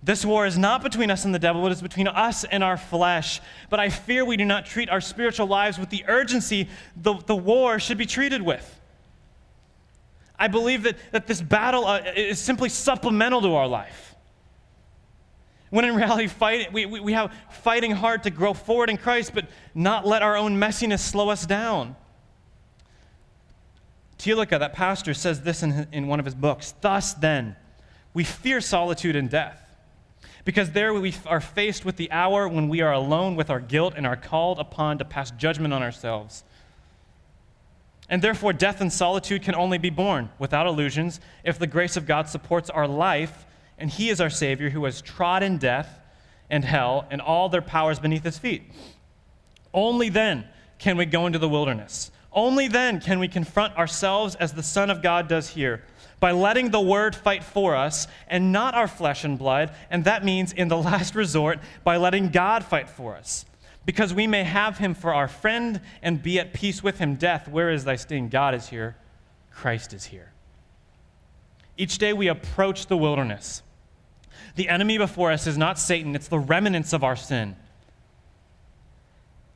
[0.00, 2.76] This war is not between us and the devil, it is between us and our
[2.76, 3.40] flesh.
[3.68, 7.34] But I fear we do not treat our spiritual lives with the urgency the, the
[7.34, 8.78] war should be treated with.
[10.38, 14.07] I believe that, that this battle uh, is simply supplemental to our life.
[15.70, 19.32] When in reality, fight, we, we, we have fighting hard to grow forward in Christ,
[19.34, 21.94] but not let our own messiness slow us down.
[24.18, 27.56] Thielicke, that pastor, says this in, in one of his books Thus then,
[28.14, 29.62] we fear solitude and death,
[30.44, 33.94] because there we are faced with the hour when we are alone with our guilt
[33.96, 36.44] and are called upon to pass judgment on ourselves.
[38.08, 42.06] And therefore, death and solitude can only be borne without illusions if the grace of
[42.06, 43.44] God supports our life,
[43.78, 46.00] and He is our Savior who has trodden death
[46.50, 48.62] and hell and all their powers beneath His feet.
[49.72, 50.46] Only then
[50.78, 52.10] can we go into the wilderness.
[52.32, 55.82] Only then can we confront ourselves as the Son of God does here,
[56.20, 60.24] by letting the Word fight for us and not our flesh and blood, and that
[60.24, 63.44] means, in the last resort, by letting God fight for us
[63.88, 67.14] because we may have him for our friend and be at peace with him.
[67.14, 68.28] Death, where is thy sting?
[68.28, 68.96] God is here,
[69.50, 70.30] Christ is here.
[71.78, 73.62] Each day we approach the wilderness.
[74.56, 77.56] The enemy before us is not Satan, it's the remnants of our sin.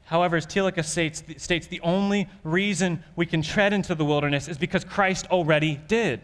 [0.04, 4.58] However, as Thielicke states, states, the only reason we can tread into the wilderness is
[4.58, 6.20] because Christ already did.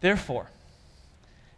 [0.00, 0.50] Therefore,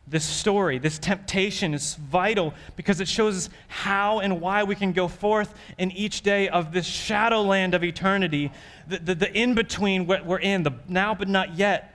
[0.06, 4.92] this story, this temptation is vital because it shows us how and why we can
[4.92, 8.52] go forth in each day of this shadowland of eternity,
[8.86, 11.91] the, the, the in between what we're in, the now but not yet,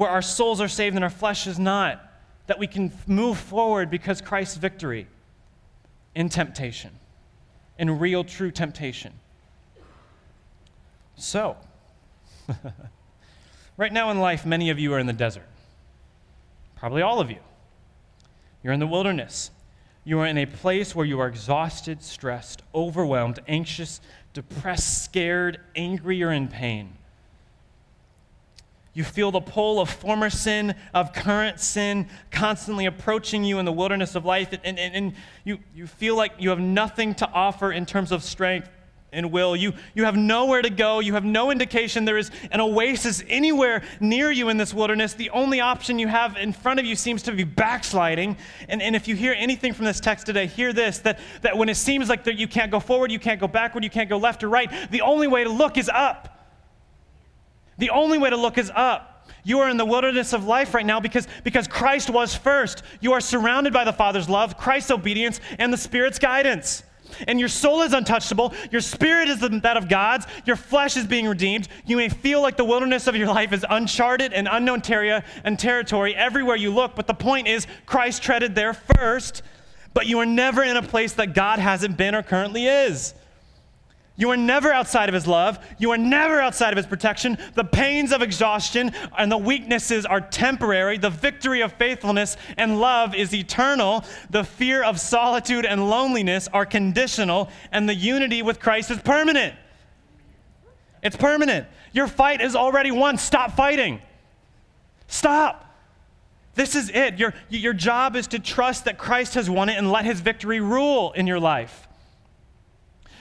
[0.00, 2.02] where our souls are saved and our flesh is not,
[2.46, 5.06] that we can move forward because Christ's victory
[6.14, 6.90] in temptation,
[7.78, 9.12] in real, true temptation.
[11.16, 11.54] So,
[13.76, 15.44] right now in life, many of you are in the desert.
[16.76, 17.40] Probably all of you.
[18.62, 19.50] You're in the wilderness.
[20.04, 24.00] You are in a place where you are exhausted, stressed, overwhelmed, anxious,
[24.32, 26.94] depressed, scared, angry, or in pain.
[28.92, 33.72] You feel the pull of former sin, of current sin, constantly approaching you in the
[33.72, 35.12] wilderness of life, and, and, and
[35.44, 38.68] you, you feel like you have nothing to offer in terms of strength
[39.12, 39.56] and will.
[39.56, 41.00] You, you have nowhere to go.
[41.00, 45.14] You have no indication there is an oasis anywhere near you in this wilderness.
[45.14, 48.36] The only option you have in front of you seems to be backsliding.
[48.68, 51.68] And, and if you hear anything from this text today, hear this that, that when
[51.68, 54.42] it seems like you can't go forward, you can't go backward, you can't go left
[54.42, 56.39] or right, the only way to look is up.
[57.80, 59.26] The only way to look is up.
[59.42, 62.82] You are in the wilderness of life right now because, because Christ was first.
[63.00, 66.84] You are surrounded by the Father's love, Christ's obedience, and the Spirit's guidance.
[67.26, 68.54] And your soul is untouchable.
[68.70, 70.26] Your spirit is that of God's.
[70.44, 71.68] Your flesh is being redeemed.
[71.86, 75.58] You may feel like the wilderness of your life is uncharted and unknown terria and
[75.58, 79.42] territory everywhere you look, but the point is, Christ treaded there first,
[79.92, 83.14] but you are never in a place that God hasn't been or currently is.
[84.16, 85.58] You are never outside of his love.
[85.78, 87.38] You are never outside of his protection.
[87.54, 90.98] The pains of exhaustion and the weaknesses are temporary.
[90.98, 94.04] The victory of faithfulness and love is eternal.
[94.28, 99.54] The fear of solitude and loneliness are conditional, and the unity with Christ is permanent.
[101.02, 101.66] It's permanent.
[101.92, 103.16] Your fight is already won.
[103.16, 104.02] Stop fighting.
[105.06, 105.66] Stop.
[106.54, 107.18] This is it.
[107.18, 110.60] Your, your job is to trust that Christ has won it and let his victory
[110.60, 111.88] rule in your life.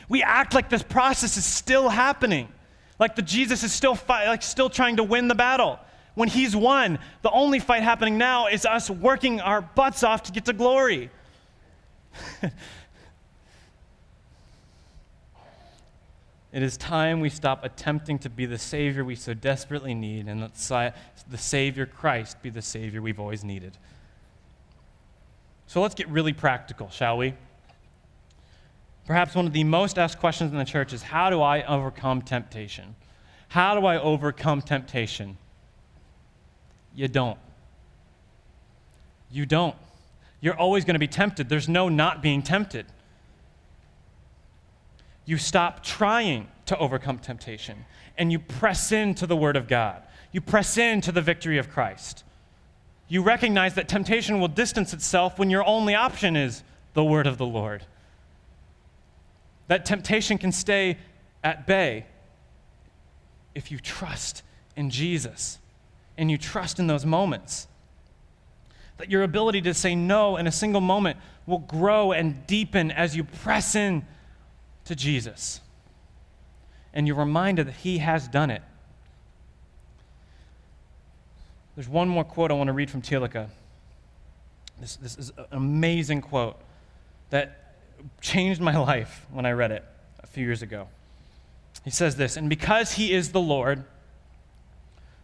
[0.10, 2.50] We act like this process is still happening,
[3.00, 5.80] like the Jesus is still fight, like still trying to win the battle.
[6.16, 10.32] When he's won, the only fight happening now is us working our butts off to
[10.32, 11.10] get to glory.
[16.52, 20.42] It is time we stop attempting to be the Savior we so desperately need and
[20.42, 20.90] let si-
[21.30, 23.78] the Savior Christ be the Savior we've always needed.
[25.68, 27.36] So let's get really practical, shall we?
[29.10, 32.22] Perhaps one of the most asked questions in the church is how do I overcome
[32.22, 32.96] temptation?
[33.48, 35.36] How do I overcome temptation?
[36.94, 37.40] You don't.
[39.32, 39.76] You don't.
[40.42, 41.50] You're always going to be tempted.
[41.50, 42.86] There's no not being tempted.
[45.26, 50.04] You stop trying to overcome temptation and you press into the Word of God.
[50.32, 52.24] You press into the victory of Christ.
[53.08, 56.62] You recognize that temptation will distance itself when your only option is
[56.94, 57.88] the Word of the Lord.
[59.70, 60.98] That temptation can stay
[61.44, 62.08] at bay
[63.54, 64.42] if you trust
[64.76, 65.60] in Jesus
[66.18, 67.68] and you trust in those moments.
[68.98, 73.16] That your ability to say no in a single moment will grow and deepen as
[73.16, 74.08] you press in
[74.86, 75.62] to Jesus.
[76.92, 78.64] And you're reminded that He has done it.
[81.76, 83.48] There's one more quote I want to read from Thielicke.
[84.82, 86.60] This, this is an amazing quote
[87.30, 87.59] that
[88.22, 89.84] changed my life when I read it
[90.22, 90.88] a few years ago.
[91.84, 93.84] He says this, and because He is the Lord,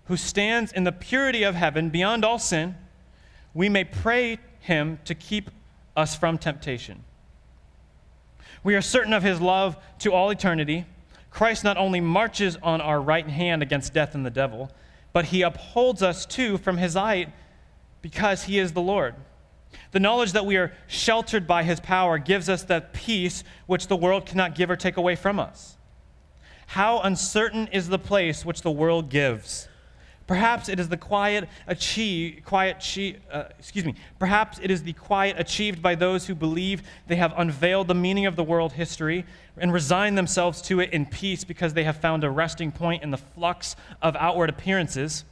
[0.05, 2.75] who stands in the purity of heaven beyond all sin,
[3.53, 5.49] we may pray Him to keep
[5.95, 7.03] us from temptation.
[8.65, 10.85] We are certain of his love to all eternity.
[11.29, 14.71] Christ not only marches on our right hand against death and the devil,
[15.13, 17.29] but he upholds us too from his height
[18.01, 19.13] because he is the Lord.
[19.95, 23.95] The knowledge that we are sheltered by his power gives us that peace which the
[23.95, 25.77] world cannot give or take away from us.
[26.67, 29.69] How uncertain is the place which the world gives.
[30.27, 32.75] Perhaps it is the quiet achieve, quiet
[33.31, 33.95] uh, excuse me.
[34.19, 38.25] Perhaps it is the quiet achieved by those who believe they have unveiled the meaning
[38.25, 39.25] of the world history
[39.57, 43.11] and resign themselves to it in peace because they have found a resting point in
[43.11, 45.23] the flux of outward appearances.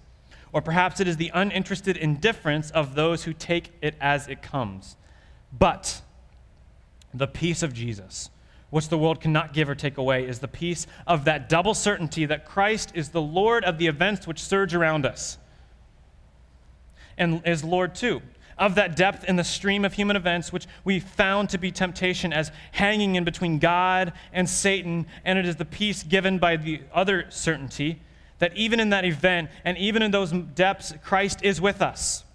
[0.54, 4.96] Or perhaps it is the uninterested indifference of those who take it as it comes.
[5.52, 6.02] But
[7.14, 8.30] the peace of Jesus,
[8.70, 12.26] which the world cannot give or take away, is the peace of that double certainty
[12.26, 15.40] that Christ is the Lord of the events which surge around us
[17.18, 18.22] and is Lord too.
[18.56, 22.32] Of that depth in the stream of human events, which we found to be temptation
[22.32, 26.82] as hanging in between God and Satan, and it is the peace given by the
[26.94, 28.00] other certainty
[28.44, 32.26] that even in that event and even in those depths, Christ is with us.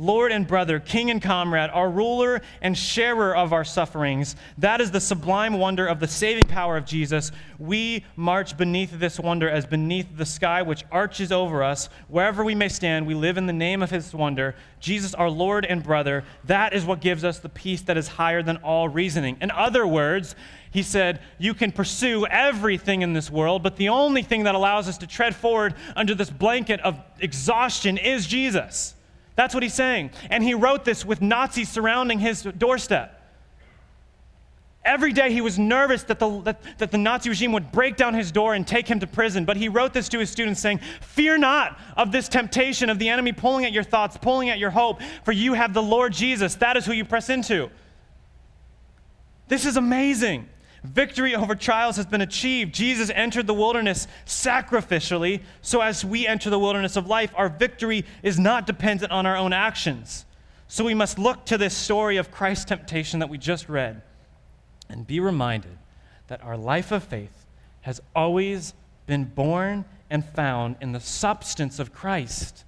[0.00, 4.36] Lord and brother, king and comrade, our ruler and sharer of our sufferings.
[4.58, 7.32] That is the sublime wonder of the saving power of Jesus.
[7.58, 11.88] We march beneath this wonder as beneath the sky which arches over us.
[12.06, 14.54] Wherever we may stand, we live in the name of his wonder.
[14.78, 18.40] Jesus, our Lord and brother, that is what gives us the peace that is higher
[18.40, 19.36] than all reasoning.
[19.40, 20.36] In other words,
[20.70, 24.86] he said, You can pursue everything in this world, but the only thing that allows
[24.86, 28.94] us to tread forward under this blanket of exhaustion is Jesus.
[29.38, 30.10] That's what he's saying.
[30.30, 33.14] And he wrote this with Nazis surrounding his doorstep.
[34.84, 38.14] Every day he was nervous that the, that, that the Nazi regime would break down
[38.14, 39.44] his door and take him to prison.
[39.44, 43.08] But he wrote this to his students saying, Fear not of this temptation of the
[43.08, 46.56] enemy pulling at your thoughts, pulling at your hope, for you have the Lord Jesus.
[46.56, 47.70] That is who you press into.
[49.46, 50.48] This is amazing.
[50.84, 52.74] Victory over trials has been achieved.
[52.74, 58.04] Jesus entered the wilderness sacrificially, so as we enter the wilderness of life, our victory
[58.22, 60.24] is not dependent on our own actions.
[60.68, 64.02] So we must look to this story of Christ's temptation that we just read
[64.88, 65.78] and be reminded
[66.28, 67.46] that our life of faith
[67.82, 68.74] has always
[69.06, 72.64] been born and found in the substance of Christ,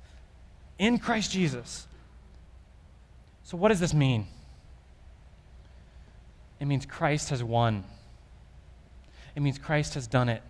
[0.78, 1.87] in Christ Jesus.
[3.45, 4.27] So, what does this mean?
[6.59, 7.85] It means Christ has won.
[9.35, 10.43] It means Christ has done it.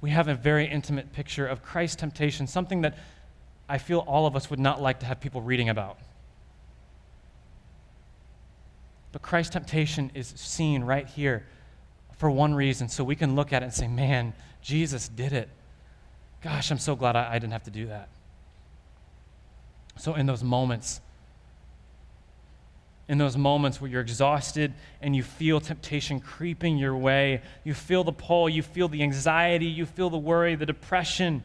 [0.00, 2.98] We have a very intimate picture of Christ's temptation, something that
[3.68, 5.98] I feel all of us would not like to have people reading about.
[9.12, 11.46] But Christ's temptation is seen right here
[12.18, 15.48] for one reason, so we can look at it and say, man, Jesus did it.
[16.42, 18.08] Gosh, I'm so glad I, I didn't have to do that.
[19.98, 21.00] So, in those moments,
[23.08, 28.02] in those moments where you're exhausted and you feel temptation creeping your way, you feel
[28.02, 31.42] the pull, you feel the anxiety, you feel the worry, the depression,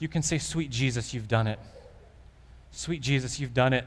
[0.00, 1.58] you can say, Sweet Jesus, you've done it.
[2.72, 3.84] Sweet Jesus, you've done it.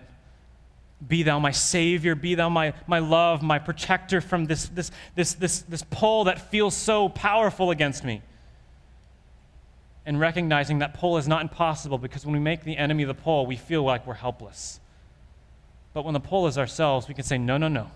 [1.05, 5.33] Be thou my Savior, be thou my, my love, my protector from this, this, this,
[5.33, 8.21] this, this pull that feels so powerful against me.
[10.05, 13.45] And recognizing that pull is not impossible because when we make the enemy the pull,
[13.45, 14.79] we feel like we're helpless.
[15.93, 17.91] But when the pull is ourselves, we can say, no, no, no.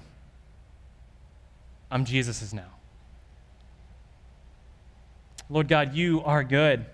[1.90, 2.69] I'm Jesus's now.
[5.49, 6.86] Lord God, you are good.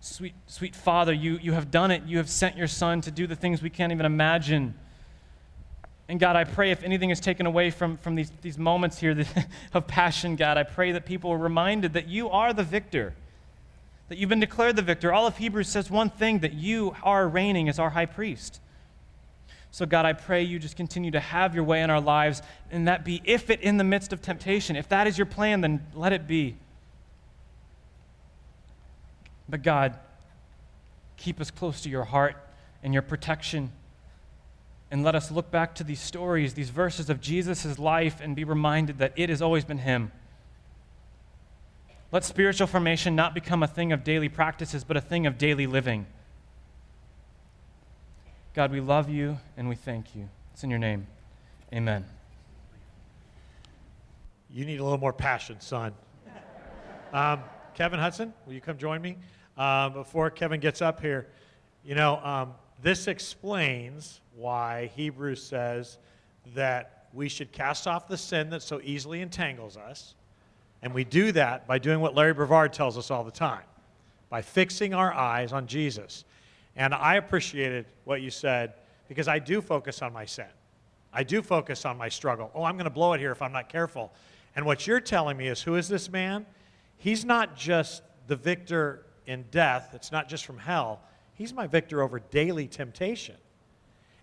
[0.00, 2.02] Sweet, sweet Father, you, you have done it.
[2.04, 4.74] You have sent your Son to do the things we can't even imagine.
[6.08, 9.24] And God, I pray if anything is taken away from, from these, these moments here
[9.72, 13.14] of passion, God, I pray that people are reminded that you are the victor,
[14.10, 15.12] that you've been declared the victor.
[15.12, 18.60] All of Hebrews says one thing that you are reigning as our high priest.
[19.74, 22.86] So, God, I pray you just continue to have your way in our lives, and
[22.86, 24.76] that be if it in the midst of temptation.
[24.76, 26.54] If that is your plan, then let it be.
[29.48, 29.98] But, God,
[31.16, 32.36] keep us close to your heart
[32.84, 33.72] and your protection.
[34.92, 38.44] And let us look back to these stories, these verses of Jesus' life, and be
[38.44, 40.12] reminded that it has always been Him.
[42.12, 45.66] Let spiritual formation not become a thing of daily practices, but a thing of daily
[45.66, 46.06] living.
[48.54, 50.28] God, we love you and we thank you.
[50.52, 51.08] It's in your name.
[51.72, 52.04] Amen.
[54.48, 55.92] You need a little more passion, son.
[57.12, 57.40] Um,
[57.74, 59.16] Kevin Hudson, will you come join me?
[59.58, 61.26] Uh, before Kevin gets up here,
[61.84, 65.98] you know, um, this explains why Hebrews says
[66.54, 70.14] that we should cast off the sin that so easily entangles us.
[70.80, 73.64] And we do that by doing what Larry Brevard tells us all the time
[74.30, 76.24] by fixing our eyes on Jesus.
[76.76, 78.74] And I appreciated what you said
[79.08, 80.46] because I do focus on my sin.
[81.12, 82.50] I do focus on my struggle.
[82.54, 84.12] Oh, I'm going to blow it here if I'm not careful.
[84.56, 86.46] And what you're telling me is who is this man?
[86.96, 91.00] He's not just the victor in death, it's not just from hell.
[91.34, 93.36] He's my victor over daily temptation.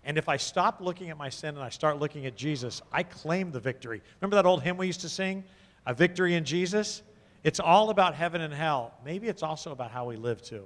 [0.04, 3.02] And if I stop looking at my sin and I start looking at Jesus, I
[3.02, 4.02] claim the victory.
[4.20, 5.44] Remember that old hymn we used to sing?
[5.86, 7.02] A victory in Jesus?
[7.44, 8.94] It's all about heaven and hell.
[9.04, 10.64] Maybe it's also about how we live too.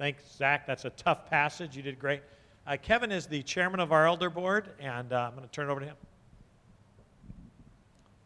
[0.00, 0.66] Thanks, Zach.
[0.66, 1.76] That's a tough passage.
[1.76, 2.22] You did great.
[2.66, 5.68] Uh, Kevin is the chairman of our elder board, and uh, I'm going to turn
[5.68, 5.96] it over to him.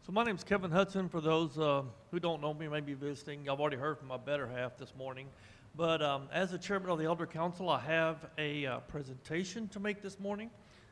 [0.05, 1.09] So my name's Kevin Hudson.
[1.09, 1.81] For those uh,
[2.11, 5.27] who don't know me, maybe visiting, I've already heard from my better half this morning.
[5.75, 9.81] But um, as the chairman of the Elder Council, I have a uh, presentation to
[9.81, 10.51] make this morning,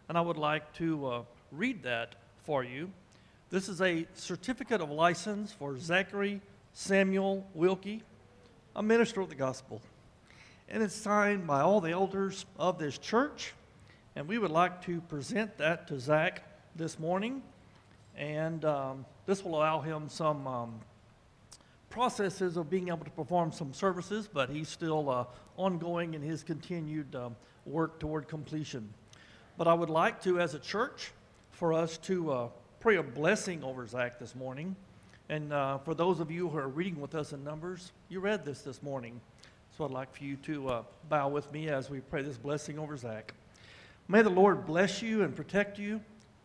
[0.09, 1.21] and I would like to uh,
[1.53, 2.91] read that for you.
[3.49, 6.41] This is a certificate of license for Zachary
[6.73, 8.03] Samuel Wilkie,
[8.75, 9.81] a minister of the gospel.
[10.69, 13.53] And it's signed by all the elders of this church.
[14.15, 16.43] And we would like to present that to Zach
[16.75, 17.41] this morning.
[18.15, 20.79] And um, this will allow him some um,
[21.89, 25.25] processes of being able to perform some services, but he's still uh,
[25.57, 27.35] ongoing in his continued um,
[27.65, 28.89] work toward completion.
[29.57, 31.11] But I would like to, as a church,
[31.51, 32.47] for us to uh,
[32.79, 34.75] pray a blessing over Zach this morning.
[35.29, 38.43] And uh, for those of you who are reading with us in Numbers, you read
[38.43, 39.21] this this morning.
[39.75, 42.77] So I'd like for you to uh, bow with me as we pray this blessing
[42.77, 43.33] over Zach.
[44.07, 45.99] May the Lord bless you and protect you.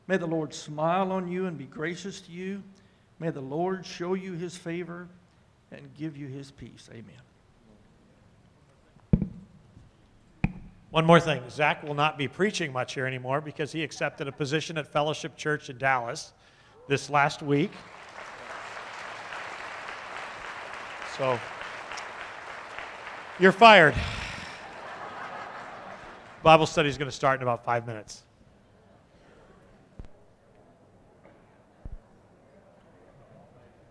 [0.07, 2.63] May the Lord smile on you and be gracious to you.
[3.19, 5.09] May the Lord show you his favor
[5.71, 6.89] and give you his peace.
[6.91, 7.21] Amen.
[10.91, 14.33] One more thing Zach will not be preaching much here anymore because he accepted a
[14.33, 16.33] position at Fellowship Church in Dallas
[16.89, 17.73] this last week.
[21.19, 21.39] So,
[23.39, 23.95] you're fired.
[26.43, 28.23] Bible study is going to start in about five minutes.